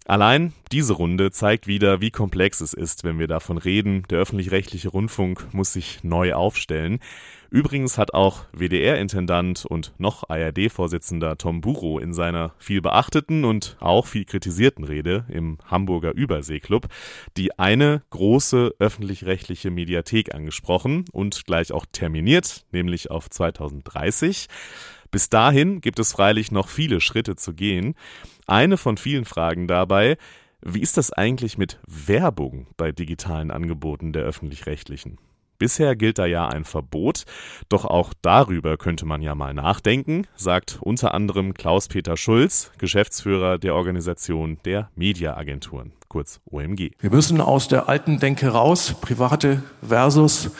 Allein 0.08 0.54
diese 0.72 0.94
Runde 0.94 1.32
zeigt 1.32 1.68
wieder, 1.68 2.00
wie 2.00 2.12
komplex 2.12 2.62
es 2.62 2.74
ist, 2.74 3.04
wenn 3.04 3.20
wir 3.20 3.28
davon 3.28 3.58
reden, 3.58 4.04
der 4.10 4.20
öffentlich-rechtliche 4.20 4.88
Rundfunk 4.88 5.54
muss 5.54 5.74
sich 5.74 6.02
neu 6.02 6.34
aufstellen. 6.34 7.00
Übrigens 7.50 7.98
hat 7.98 8.14
auch 8.14 8.46
WDR-Intendant 8.54 9.66
und 9.66 9.92
noch 9.98 10.30
ARD-Vorsitzender 10.30 11.38
Tom 11.38 11.60
Buro 11.60 12.00
in 12.00 12.14
seiner 12.14 12.54
viel 12.58 12.82
beachteten 12.82 13.44
und 13.44 13.76
auch 13.82 14.08
viel 14.08 14.24
kritisierten 14.24 14.86
Rede 14.86 15.26
im 15.28 15.58
Hamburger 15.66 16.14
Überseeklub 16.14 16.88
die 17.36 17.60
eine 17.60 18.02
große 18.10 18.76
öffentlich-rechtliche 18.80 19.72
Mediathek 19.72 20.34
angesprochen 20.34 21.04
und 21.12 21.46
gleich 21.46 21.74
auch 21.74 21.86
terminiert, 21.92 22.66
nämlich 22.72 23.12
auf 23.12 23.30
2030. 23.30 24.48
Bis 25.12 25.30
dahin 25.30 25.82
gibt 25.82 26.00
es 26.00 26.14
freilich 26.14 26.52
noch 26.52 26.70
viele 26.70 27.02
Schritte 27.02 27.36
zu 27.36 27.54
gehen. 27.54 27.96
Eine 28.50 28.78
von 28.78 28.96
vielen 28.96 29.26
Fragen 29.26 29.68
dabei, 29.68 30.16
wie 30.62 30.80
ist 30.80 30.96
das 30.96 31.12
eigentlich 31.12 31.58
mit 31.58 31.80
Werbung 31.86 32.68
bei 32.78 32.94
digitalen 32.94 33.52
Angeboten 33.52 34.14
der 34.14 34.24
öffentlich-rechtlichen? 34.24 35.18
Bisher 35.60 35.98
gilt 35.98 36.18
da 36.18 36.26
ja 36.26 36.48
ein 36.48 36.64
Verbot, 36.64 37.26
doch 37.68 37.84
auch 37.84 38.14
darüber 38.22 38.78
könnte 38.78 39.06
man 39.06 39.22
ja 39.22 39.36
mal 39.36 39.54
nachdenken, 39.54 40.28
sagt 40.38 40.78
unter 40.80 41.14
anderem 41.14 41.56
Klaus-Peter 41.56 42.16
Schulz, 42.16 42.72
Geschäftsführer 42.78 43.58
der 43.58 43.76
Organisation 43.76 44.60
der 44.64 44.92
Mediaagenturen, 44.96 45.92
kurz 46.08 46.40
OMG. 46.50 46.92
Wir 47.00 47.10
müssen 47.10 47.42
aus 47.42 47.68
der 47.68 47.90
alten 47.90 48.20
Denke 48.20 48.48
raus, 48.48 48.96
private 49.02 49.62
versus 49.86 50.52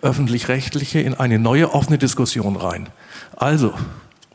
öffentlich-rechtliche, 0.00 1.00
in 1.00 1.12
eine 1.12 1.38
neue 1.38 1.74
offene 1.74 1.98
Diskussion 1.98 2.56
rein. 2.56 2.88
Also, 3.36 3.74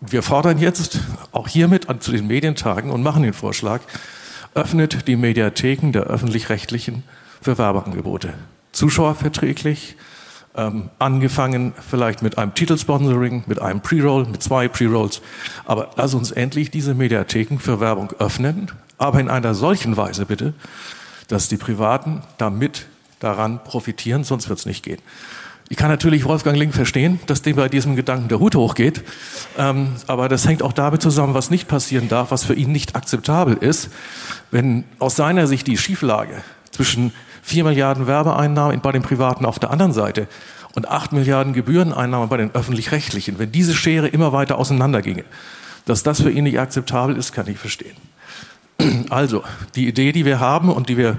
wir 0.01 0.23
fordern 0.23 0.59
jetzt 0.59 0.99
auch 1.31 1.47
hiermit 1.47 1.88
zu 1.99 2.12
den 2.12 2.27
Medientagen 2.27 2.91
und 2.91 3.03
machen 3.03 3.23
den 3.23 3.33
Vorschlag, 3.33 3.81
öffnet 4.53 5.07
die 5.07 5.15
Mediatheken 5.15 5.91
der 5.91 6.03
öffentlich-rechtlichen 6.03 7.03
für 7.41 7.57
Werbeangebote. 7.57 8.33
Zuschauerverträglich, 8.71 9.95
ähm, 10.55 10.89
angefangen 10.99 11.73
vielleicht 11.88 12.21
mit 12.21 12.38
einem 12.38 12.53
Titelsponsoring, 12.53 13.43
mit 13.47 13.62
einem 13.62 13.81
Pre-Roll, 13.81 14.25
mit 14.25 14.41
zwei 14.41 14.67
Pre-Rolls. 14.67 15.21
Aber 15.65 15.91
lass 15.95 16.13
uns 16.13 16.31
endlich 16.31 16.71
diese 16.71 16.93
Mediatheken 16.93 17.59
für 17.59 17.79
Werbung 17.79 18.12
öffnen, 18.19 18.71
aber 18.97 19.19
in 19.19 19.29
einer 19.29 19.53
solchen 19.53 19.95
Weise 19.97 20.25
bitte, 20.25 20.53
dass 21.27 21.47
die 21.47 21.57
Privaten 21.57 22.23
damit 22.38 22.88
daran 23.19 23.63
profitieren, 23.63 24.23
sonst 24.23 24.49
wird 24.49 24.59
es 24.59 24.65
nicht 24.65 24.83
gehen. 24.83 25.01
Ich 25.71 25.77
kann 25.77 25.89
natürlich 25.89 26.25
Wolfgang 26.25 26.58
Link 26.58 26.73
verstehen, 26.73 27.19
dass 27.27 27.43
dem 27.43 27.55
bei 27.55 27.69
diesem 27.69 27.95
Gedanken 27.95 28.27
der 28.27 28.39
Hut 28.39 28.55
hochgeht. 28.55 29.03
Ähm, 29.55 29.95
aber 30.08 30.27
das 30.27 30.47
hängt 30.47 30.63
auch 30.63 30.73
damit 30.73 31.03
zusammen, 31.03 31.36
was 31.36 31.51
nicht 31.51 31.67
passieren 31.67 32.10
darf, 32.10 32.32
was 32.32 32.43
für 32.43 32.55
ihn 32.55 32.71
nicht 32.71 32.95
akzeptabel 32.95 33.55
ist. 33.55 33.91
Wenn 34.49 34.84
aus 34.97 35.15
seiner 35.15 35.45
Sicht 35.45 35.67
die 35.67 35.77
Schieflage 35.77 36.41
zwischen 36.71 37.13
4 37.43 37.65
Milliarden 37.65 38.08
Werbeeinnahmen 38.08 38.82
bei 38.82 38.91
den 38.91 39.03
Privaten 39.03 39.45
auf 39.45 39.60
der 39.60 39.69
anderen 39.69 39.93
Seite 39.93 40.27
und 40.73 40.89
8 40.89 41.13
Milliarden 41.13 41.53
Gebühreneinnahmen 41.53 42.29
bei 42.29 42.38
den 42.38 42.49
öffentlich-rechtlichen, 42.55 43.38
wenn 43.38 43.51
diese 43.51 43.75
Schere 43.75 44.08
immer 44.08 44.34
weiter 44.34 44.58
auseinanderginge, 44.58 45.23
dass 45.86 46.01
das 46.01 46.19
für 46.21 46.32
ihn 46.32 46.45
nicht 46.45 46.60
akzeptabel 46.60 47.15
ist, 47.15 47.32
kann 47.32 47.47
ich 47.47 47.60
verstehen. 47.60 47.95
Also, 49.09 49.43
die 49.75 49.87
Idee, 49.87 50.11
die 50.11 50.25
wir 50.25 50.39
haben 50.39 50.71
und 50.71 50.89
die 50.89 50.97
wir 50.97 51.17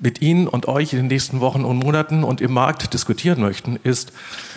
mit 0.00 0.22
Ihnen 0.22 0.48
und 0.48 0.66
euch 0.68 0.92
in 0.92 0.98
den 1.00 1.06
nächsten 1.08 1.40
Wochen 1.40 1.64
und 1.64 1.78
Monaten 1.78 2.24
und 2.24 2.40
im 2.40 2.52
Markt 2.52 2.92
diskutieren 2.94 3.40
möchten, 3.40 3.76
ist, 3.82 4.12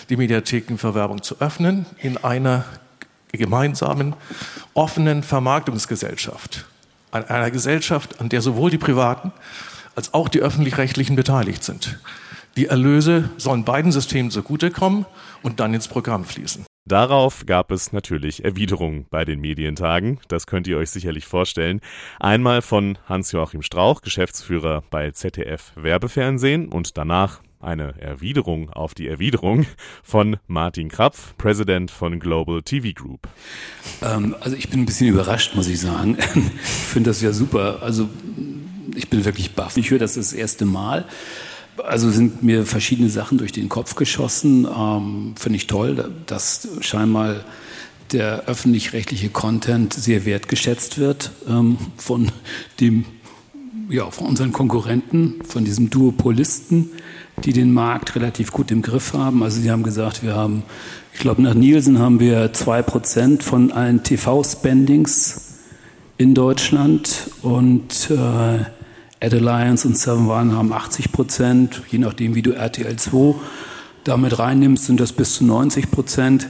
die 0.10 0.17
Mediatheken 0.17 0.77
für 0.77 0.95
Werbung 0.95 1.23
zu 1.23 1.39
öffnen 1.39 1.86
in 1.99 2.17
einer 2.17 2.65
gemeinsamen, 3.32 4.13
offenen 4.73 5.23
Vermarktungsgesellschaft. 5.23 6.65
An 7.12 7.25
einer 7.25 7.51
Gesellschaft, 7.51 8.19
an 8.19 8.30
der 8.30 8.41
sowohl 8.41 8.71
die 8.71 8.77
Privaten 8.77 9.32
als 9.95 10.13
auch 10.13 10.30
die 10.30 10.39
öffentlich-rechtlichen 10.39 11.15
beteiligt 11.15 11.63
sind. 11.63 11.99
Die 12.56 12.67
Erlöse 12.67 13.30
sollen 13.38 13.63
beiden 13.63 13.91
Systemen 13.91 14.32
zugutekommen 14.32 15.06
und 15.41 15.60
dann 15.60 15.73
ins 15.73 15.88
Programm 15.88 16.25
fließen. 16.25 16.65
Darauf 16.86 17.46
gab 17.46 17.72
es 17.72 17.94
natürlich 17.94 18.44
Erwiderungen 18.44 19.06
bei 19.10 19.24
den 19.24 19.39
Medientagen, 19.39 20.20
das 20.28 20.48
könnt 20.48 20.67
ihr 20.67 20.78
euch 20.78 20.89
sicherlich 20.89 21.28
vorstellen. 21.28 21.80
Einmal 22.20 22.62
von 22.63 22.98
Hans-Joachim 23.08 23.62
Strauch, 23.62 24.02
Geschäftsführer 24.02 24.84
bei 24.89 25.12
ZDF 25.12 25.74
Werbefernsehen 25.76 26.70
und 26.70 26.98
danach 26.98 27.41
eine 27.60 28.02
Erwiderung 28.02 28.72
auf 28.72 28.96
die 28.96 29.08
Erwiderung 29.08 29.67
von 30.04 30.38
Martin 30.48 30.89
Krapf, 30.89 31.38
Präsident 31.38 31.91
von 31.91 32.20
Global 32.20 32.63
TV 32.63 32.89
Group. 32.96 33.28
Ähm, 34.02 34.36
also 34.39 34.56
ich 34.58 34.70
bin 34.70 34.82
ein 34.82 34.86
bisschen 34.86 35.08
überrascht, 35.08 35.56
muss 35.56 35.67
ich 35.67 35.80
sagen. 35.80 36.17
Ich 36.63 36.94
finde 36.94 37.12
das 37.12 37.22
ja 37.22 37.32
super. 37.32 37.82
Also 37.82 38.10
ich 38.96 39.10
bin 39.10 39.24
wirklich 39.24 39.54
baff. 39.54 39.78
Ich 39.78 39.91
höre 39.91 40.00
das 40.00 40.15
das 40.15 40.34
erste 40.34 40.65
Mal. 40.65 41.06
Also 41.86 42.10
sind 42.10 42.44
mir 42.44 42.65
verschiedene 42.65 43.10
Sachen 43.10 43.38
durch 43.38 43.52
den 43.52 43.70
Kopf 43.70 43.96
geschossen. 43.96 44.65
Ähm, 44.65 45.34
Finde 45.38 45.58
ich 45.58 45.67
toll, 45.67 46.12
dass 46.26 46.67
scheinbar 46.82 47.41
der 48.12 48.44
öffentlich-rechtliche 48.46 49.30
Content 49.30 49.94
sehr 49.94 50.26
wertgeschätzt 50.26 50.98
wird 50.98 51.32
ähm, 51.48 51.78
von 51.98 52.32
dem, 52.80 53.06
ja, 53.89 54.10
von 54.12 54.28
unseren 54.28 54.52
Konkurrenten, 54.52 55.44
von 55.46 55.63
diesem 55.63 55.89
Duopolisten, 55.89 56.89
die 57.44 57.54
den 57.54 57.74
Markt 57.74 58.15
relativ 58.15 58.52
gut 58.52 58.72
im 58.72 58.82
Griff 58.82 59.13
haben. 59.13 59.44
Also 59.44 59.62
sie 59.62 59.72
haben 59.72 59.84
gesagt, 59.84 60.24
wir 60.24 60.36
haben, 60.36 60.63
ich 61.13 61.20
glaube, 61.20 61.41
nach 61.41 61.54
Nielsen 61.54 62.00
haben 62.00 62.20
wir 62.20 62.54
zwei 62.54 62.82
Prozent 62.82 63.44
von 63.44 63.72
allen 63.72 64.04
TV-Spendings 64.04 65.52
in 66.17 66.36
Deutschland 66.36 67.32
und 67.41 68.12
äh, 68.12 68.65
Ad 69.24 69.36
Alliance 69.36 69.88
und 69.88 69.96
Seven 69.96 70.28
One 70.28 70.56
haben 70.56 70.74
80 70.74 71.12
Prozent, 71.12 71.84
je 71.92 72.00
nachdem, 72.00 72.34
wie 72.34 72.42
du 72.42 72.54
RTL 72.54 72.96
2 72.96 73.36
damit 74.04 74.40
reinnimmst, 74.40 74.88
sind 74.88 75.00
das 75.00 75.14
bis 75.14 75.36
zu 75.36 75.46
90 75.46 75.92
Prozent. 75.92 76.50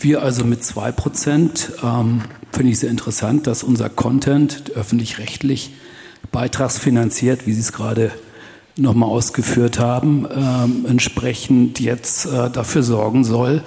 Wir 0.00 0.20
also 0.20 0.44
mit 0.44 0.64
2 0.64 0.90
Prozent. 0.90 1.72
Ähm, 1.84 2.22
Finde 2.50 2.72
ich 2.72 2.80
sehr 2.80 2.90
interessant, 2.90 3.46
dass 3.46 3.62
unser 3.62 3.88
Content 3.88 4.72
öffentlich-rechtlich 4.74 5.74
beitragsfinanziert, 6.32 7.46
wie 7.46 7.52
Sie 7.52 7.60
es 7.60 7.72
gerade 7.72 8.10
nochmal 8.76 9.08
ausgeführt 9.08 9.78
haben, 9.78 10.26
ähm, 10.34 10.86
entsprechend 10.88 11.78
jetzt 11.78 12.26
äh, 12.26 12.50
dafür 12.50 12.82
sorgen 12.82 13.24
soll, 13.24 13.62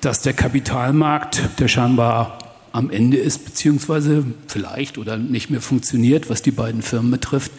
dass 0.00 0.22
der 0.22 0.34
Kapitalmarkt, 0.34 1.42
der 1.58 1.68
scheinbar 1.68 2.38
am 2.72 2.90
Ende 2.90 3.16
ist, 3.16 3.44
beziehungsweise 3.44 4.24
vielleicht 4.46 4.98
oder 4.98 5.16
nicht 5.16 5.50
mehr 5.50 5.60
funktioniert, 5.60 6.30
was 6.30 6.42
die 6.42 6.50
beiden 6.50 6.82
Firmen 6.82 7.10
betrifft, 7.10 7.52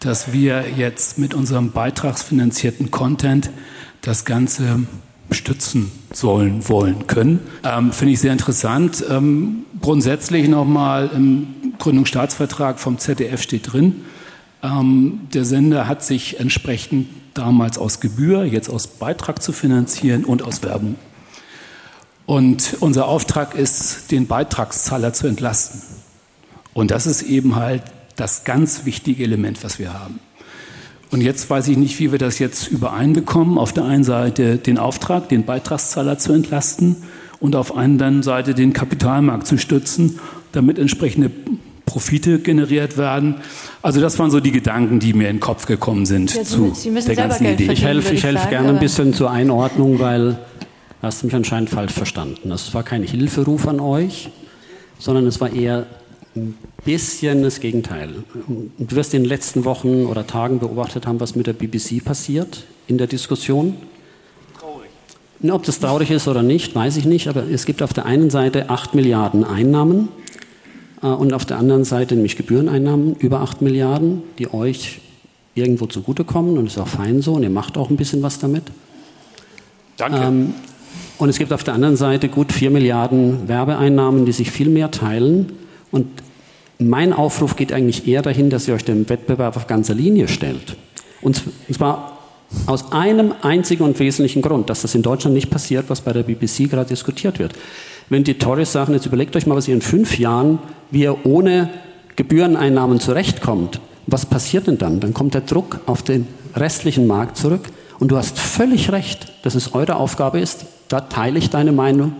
dass 0.00 0.32
wir 0.32 0.64
jetzt 0.76 1.18
mit 1.18 1.34
unserem 1.34 1.72
beitragsfinanzierten 1.72 2.90
Content 2.90 3.50
das 4.00 4.24
Ganze 4.24 4.80
stützen 5.30 5.90
sollen, 6.12 6.68
wollen, 6.68 7.06
können. 7.06 7.40
Ähm, 7.64 7.92
Finde 7.92 8.14
ich 8.14 8.20
sehr 8.20 8.32
interessant. 8.32 9.04
Ähm, 9.10 9.64
grundsätzlich 9.80 10.48
nochmal 10.48 11.10
im 11.14 11.48
Gründungsstaatsvertrag 11.78 12.80
vom 12.80 12.98
ZDF 12.98 13.42
steht 13.42 13.72
drin, 13.72 13.96
ähm, 14.62 15.20
der 15.34 15.44
Sender 15.44 15.86
hat 15.86 16.02
sich 16.02 16.40
entsprechend 16.40 17.08
damals 17.34 17.78
aus 17.78 18.00
Gebühr, 18.00 18.44
jetzt 18.44 18.68
aus 18.68 18.86
Beitrag 18.86 19.42
zu 19.42 19.52
finanzieren 19.52 20.24
und 20.24 20.42
aus 20.42 20.62
Werbung 20.62 20.96
und 22.28 22.76
unser 22.80 23.08
Auftrag 23.08 23.54
ist, 23.54 24.10
den 24.10 24.26
Beitragszahler 24.26 25.14
zu 25.14 25.26
entlasten. 25.26 25.80
Und 26.74 26.90
das 26.90 27.06
ist 27.06 27.22
eben 27.22 27.56
halt 27.56 27.82
das 28.16 28.44
ganz 28.44 28.84
wichtige 28.84 29.24
Element, 29.24 29.64
was 29.64 29.78
wir 29.78 29.94
haben. 29.94 30.20
Und 31.10 31.22
jetzt 31.22 31.48
weiß 31.48 31.68
ich 31.68 31.78
nicht, 31.78 31.98
wie 32.00 32.12
wir 32.12 32.18
das 32.18 32.38
jetzt 32.38 32.68
übereinbekommen. 32.68 33.56
Auf 33.56 33.72
der 33.72 33.86
einen 33.86 34.04
Seite 34.04 34.58
den 34.58 34.76
Auftrag, 34.76 35.30
den 35.30 35.46
Beitragszahler 35.46 36.18
zu 36.18 36.34
entlasten 36.34 36.96
und 37.40 37.56
auf 37.56 37.68
der 37.68 37.78
anderen 37.78 38.22
Seite 38.22 38.52
den 38.52 38.74
Kapitalmarkt 38.74 39.46
zu 39.46 39.56
stützen, 39.56 40.20
damit 40.52 40.78
entsprechende 40.78 41.30
Profite 41.86 42.40
generiert 42.40 42.98
werden. 42.98 43.36
Also 43.80 44.02
das 44.02 44.18
waren 44.18 44.30
so 44.30 44.40
die 44.40 44.52
Gedanken, 44.52 45.00
die 45.00 45.14
mir 45.14 45.30
in 45.30 45.36
den 45.36 45.40
Kopf 45.40 45.64
gekommen 45.64 46.04
sind 46.04 46.34
ja, 46.34 46.44
zu 46.44 46.74
der 46.84 47.16
ganzen 47.16 47.46
Idee. 47.46 47.72
Ich 47.72 47.82
helfe, 47.82 48.12
ich 48.12 48.24
helfe 48.24 48.50
gerne 48.50 48.68
ein 48.68 48.80
bisschen 48.80 49.14
zur 49.14 49.30
Einordnung, 49.30 49.98
weil 49.98 50.36
hast 51.02 51.22
du 51.22 51.26
mich 51.26 51.34
anscheinend 51.34 51.70
falsch 51.70 51.92
verstanden. 51.92 52.50
Es 52.50 52.74
war 52.74 52.82
kein 52.82 53.02
Hilferuf 53.02 53.66
an 53.68 53.80
euch, 53.80 54.30
sondern 54.98 55.26
es 55.26 55.40
war 55.40 55.52
eher 55.52 55.86
ein 56.36 56.56
bisschen 56.84 57.42
das 57.42 57.60
Gegenteil. 57.60 58.24
Du 58.78 58.96
wirst 58.96 59.14
in 59.14 59.22
den 59.22 59.28
letzten 59.28 59.64
Wochen 59.64 60.06
oder 60.06 60.26
Tagen 60.26 60.58
beobachtet 60.58 61.06
haben, 61.06 61.20
was 61.20 61.34
mit 61.34 61.46
der 61.46 61.52
BBC 61.52 62.04
passiert 62.04 62.64
in 62.86 62.98
der 62.98 63.06
Diskussion. 63.06 63.76
Traurig. 64.58 64.90
Ob 65.50 65.62
das 65.64 65.80
traurig 65.80 66.10
ist 66.10 66.28
oder 66.28 66.42
nicht, 66.42 66.74
weiß 66.74 66.96
ich 66.96 67.04
nicht, 67.04 67.28
aber 67.28 67.44
es 67.48 67.64
gibt 67.66 67.82
auf 67.82 67.92
der 67.92 68.06
einen 68.06 68.30
Seite 68.30 68.70
8 68.70 68.94
Milliarden 68.94 69.44
Einnahmen 69.44 70.08
äh, 71.02 71.06
und 71.06 71.32
auf 71.32 71.44
der 71.44 71.58
anderen 71.58 71.84
Seite 71.84 72.14
nämlich 72.14 72.36
Gebühreneinnahmen 72.36 73.14
über 73.16 73.40
8 73.40 73.62
Milliarden, 73.62 74.22
die 74.38 74.52
euch 74.52 75.00
irgendwo 75.54 75.86
zugutekommen 75.86 76.56
und 76.56 76.66
ist 76.66 76.78
auch 76.78 76.88
fein 76.88 77.20
so 77.20 77.34
und 77.34 77.42
ihr 77.42 77.50
macht 77.50 77.76
auch 77.76 77.90
ein 77.90 77.96
bisschen 77.96 78.22
was 78.22 78.38
damit. 78.38 78.64
Danke. 79.96 80.18
Ähm, 80.18 80.54
und 81.18 81.28
es 81.28 81.38
gibt 81.38 81.52
auf 81.52 81.64
der 81.64 81.74
anderen 81.74 81.96
Seite 81.96 82.28
gut 82.28 82.52
4 82.52 82.70
Milliarden 82.70 83.48
Werbeeinnahmen, 83.48 84.24
die 84.24 84.32
sich 84.32 84.50
viel 84.50 84.68
mehr 84.68 84.90
teilen. 84.90 85.52
Und 85.90 86.06
mein 86.78 87.12
Aufruf 87.12 87.56
geht 87.56 87.72
eigentlich 87.72 88.06
eher 88.06 88.22
dahin, 88.22 88.50
dass 88.50 88.68
ihr 88.68 88.74
euch 88.74 88.84
dem 88.84 89.08
Wettbewerb 89.08 89.56
auf 89.56 89.66
ganzer 89.66 89.94
Linie 89.94 90.28
stellt. 90.28 90.76
Und 91.20 91.42
zwar 91.72 92.18
aus 92.66 92.92
einem 92.92 93.34
einzigen 93.42 93.82
und 93.82 93.98
wesentlichen 93.98 94.42
Grund, 94.42 94.70
dass 94.70 94.82
das 94.82 94.94
in 94.94 95.02
Deutschland 95.02 95.34
nicht 95.34 95.50
passiert, 95.50 95.86
was 95.88 96.00
bei 96.00 96.12
der 96.12 96.22
BBC 96.22 96.70
gerade 96.70 96.88
diskutiert 96.88 97.38
wird. 97.40 97.52
Wenn 98.08 98.24
die 98.24 98.38
Tories 98.38 98.72
sagen, 98.72 98.94
jetzt 98.94 99.06
überlegt 99.06 99.34
euch 99.36 99.46
mal, 99.46 99.56
was 99.56 99.68
ihr 99.68 99.74
in 99.74 99.82
fünf 99.82 100.18
Jahren, 100.18 100.60
wie 100.90 101.02
ihr 101.02 101.26
ohne 101.26 101.68
Gebühreneinnahmen 102.16 103.00
zurechtkommt, 103.00 103.80
was 104.06 104.24
passiert 104.24 104.68
denn 104.68 104.78
dann? 104.78 105.00
Dann 105.00 105.12
kommt 105.12 105.34
der 105.34 105.42
Druck 105.42 105.80
auf 105.86 106.02
den 106.02 106.26
restlichen 106.54 107.06
Markt 107.06 107.36
zurück. 107.36 107.62
Und 107.98 108.08
du 108.12 108.16
hast 108.16 108.38
völlig 108.38 108.92
recht, 108.92 109.32
dass 109.42 109.56
es 109.56 109.74
eure 109.74 109.96
Aufgabe 109.96 110.40
ist, 110.40 110.64
da 110.88 111.00
teile 111.00 111.38
ich 111.38 111.50
deine 111.50 111.72
Meinung 111.72 112.14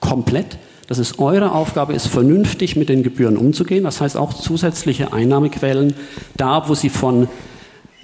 komplett, 0.00 0.58
dass 0.86 0.98
es 0.98 1.18
eure 1.18 1.52
Aufgabe 1.52 1.94
ist, 1.94 2.06
vernünftig 2.08 2.76
mit 2.76 2.88
den 2.88 3.02
Gebühren 3.02 3.36
umzugehen. 3.36 3.84
Das 3.84 4.00
heißt 4.00 4.16
auch 4.16 4.34
zusätzliche 4.34 5.12
Einnahmequellen, 5.12 5.94
da 6.36 6.68
wo 6.68 6.74
sie 6.74 6.90
von, 6.90 7.28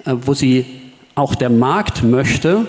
äh, 0.05 0.15
wo 0.25 0.33
sie 0.33 0.65
auch 1.15 1.35
der 1.35 1.49
Markt 1.49 2.03
möchte, 2.03 2.65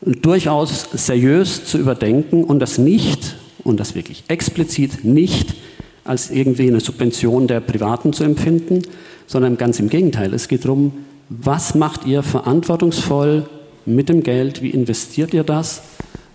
durchaus 0.00 0.88
seriös 0.92 1.64
zu 1.64 1.78
überdenken 1.78 2.44
und 2.44 2.58
das 2.58 2.78
nicht, 2.78 3.36
und 3.62 3.78
das 3.78 3.94
wirklich 3.94 4.24
explizit 4.28 5.04
nicht 5.04 5.54
als 6.04 6.30
irgendwie 6.30 6.68
eine 6.68 6.80
Subvention 6.80 7.46
der 7.46 7.60
Privaten 7.60 8.12
zu 8.12 8.24
empfinden, 8.24 8.82
sondern 9.26 9.56
ganz 9.58 9.78
im 9.78 9.88
Gegenteil. 9.88 10.32
Es 10.34 10.48
geht 10.48 10.64
darum, 10.64 10.92
was 11.28 11.74
macht 11.74 12.06
ihr 12.06 12.22
verantwortungsvoll 12.22 13.48
mit 13.86 14.08
dem 14.08 14.22
Geld, 14.22 14.62
wie 14.62 14.70
investiert 14.70 15.34
ihr 15.34 15.44
das? 15.44 15.82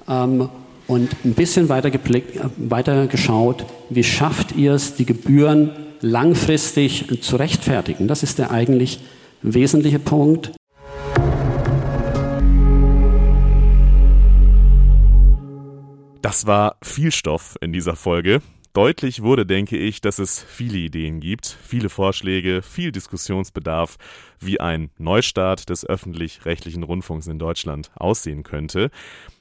Ähm, 0.07 0.49
und 0.87 1.15
ein 1.25 1.33
bisschen 1.33 1.69
weiter, 1.69 1.89
geblickt, 1.89 2.39
weiter 2.57 3.07
geschaut, 3.07 3.65
wie 3.89 4.03
schafft 4.03 4.55
ihr 4.55 4.73
es, 4.73 4.95
die 4.95 5.05
Gebühren 5.05 5.71
langfristig 6.01 7.21
zu 7.21 7.37
rechtfertigen? 7.37 8.07
Das 8.07 8.21
ist 8.21 8.37
der 8.37 8.51
eigentlich 8.51 8.99
wesentliche 9.41 9.99
Punkt. 9.99 10.51
Das 16.21 16.47
war 16.47 16.77
viel 16.83 17.11
Stoff 17.11 17.55
in 17.61 17.71
dieser 17.71 17.95
Folge. 17.95 18.41
Deutlich 18.73 19.21
wurde, 19.21 19.45
denke 19.45 19.77
ich, 19.77 20.01
dass 20.01 20.19
es 20.19 20.43
viele 20.43 20.79
Ideen 20.79 21.21
gibt, 21.21 21.45
viele 21.45 21.87
Vorschläge, 21.87 22.61
viel 22.61 22.91
Diskussionsbedarf, 22.91 23.95
wie 24.41 24.59
ein 24.59 24.89
Neustart 24.97 25.69
des 25.69 25.85
öffentlich-rechtlichen 25.85 26.83
Rundfunks 26.83 27.27
in 27.27 27.39
Deutschland 27.39 27.89
aussehen 27.95 28.43
könnte. 28.43 28.91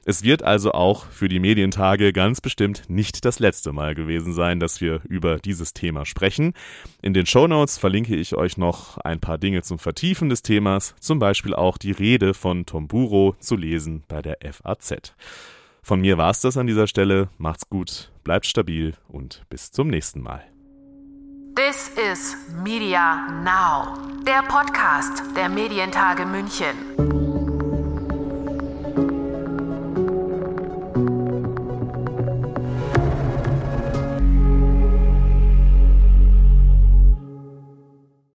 Es 0.07 0.21
wird 0.21 0.43
also 0.43 0.71
auch 0.71 1.07
für 1.07 1.27
die 1.27 1.39
Medientage 1.39 2.13
ganz 2.13 2.39
bestimmt 2.39 2.83
nicht 2.87 3.25
das 3.25 3.39
letzte 3.39 3.73
Mal 3.73 3.95
gewesen 3.95 4.33
sein, 4.33 4.59
dass 4.59 4.79
wir 4.79 5.01
über 5.03 5.37
dieses 5.39 5.73
Thema 5.73 6.05
sprechen. 6.05 6.53
In 7.01 7.15
den 7.15 7.25
Shownotes 7.25 7.79
verlinke 7.79 8.15
ich 8.15 8.35
euch 8.35 8.55
noch 8.55 8.99
ein 8.99 9.19
paar 9.19 9.39
Dinge 9.39 9.63
zum 9.63 9.79
Vertiefen 9.79 10.29
des 10.29 10.43
Themas, 10.43 10.93
zum 10.99 11.17
Beispiel 11.17 11.55
auch 11.55 11.79
die 11.79 11.91
Rede 11.91 12.35
von 12.35 12.67
Tom 12.67 12.87
Buro 12.87 13.35
zu 13.39 13.55
lesen 13.55 14.03
bei 14.07 14.21
der 14.21 14.37
FAZ. 14.43 15.15
Von 15.81 16.01
mir 16.01 16.19
war 16.19 16.29
es 16.29 16.39
das 16.39 16.55
an 16.55 16.67
dieser 16.67 16.85
Stelle. 16.85 17.29
Macht's 17.39 17.67
gut, 17.67 18.11
bleibt 18.23 18.45
stabil 18.45 18.93
und 19.07 19.41
bis 19.49 19.71
zum 19.71 19.87
nächsten 19.87 20.21
Mal. 20.21 20.43
This 21.55 21.89
is 22.11 22.35
Media 22.63 23.27
Now, 23.43 23.97
der 24.23 24.43
Podcast 24.43 25.23
der 25.35 25.49
Medientage 25.49 26.27
München. 26.27 27.24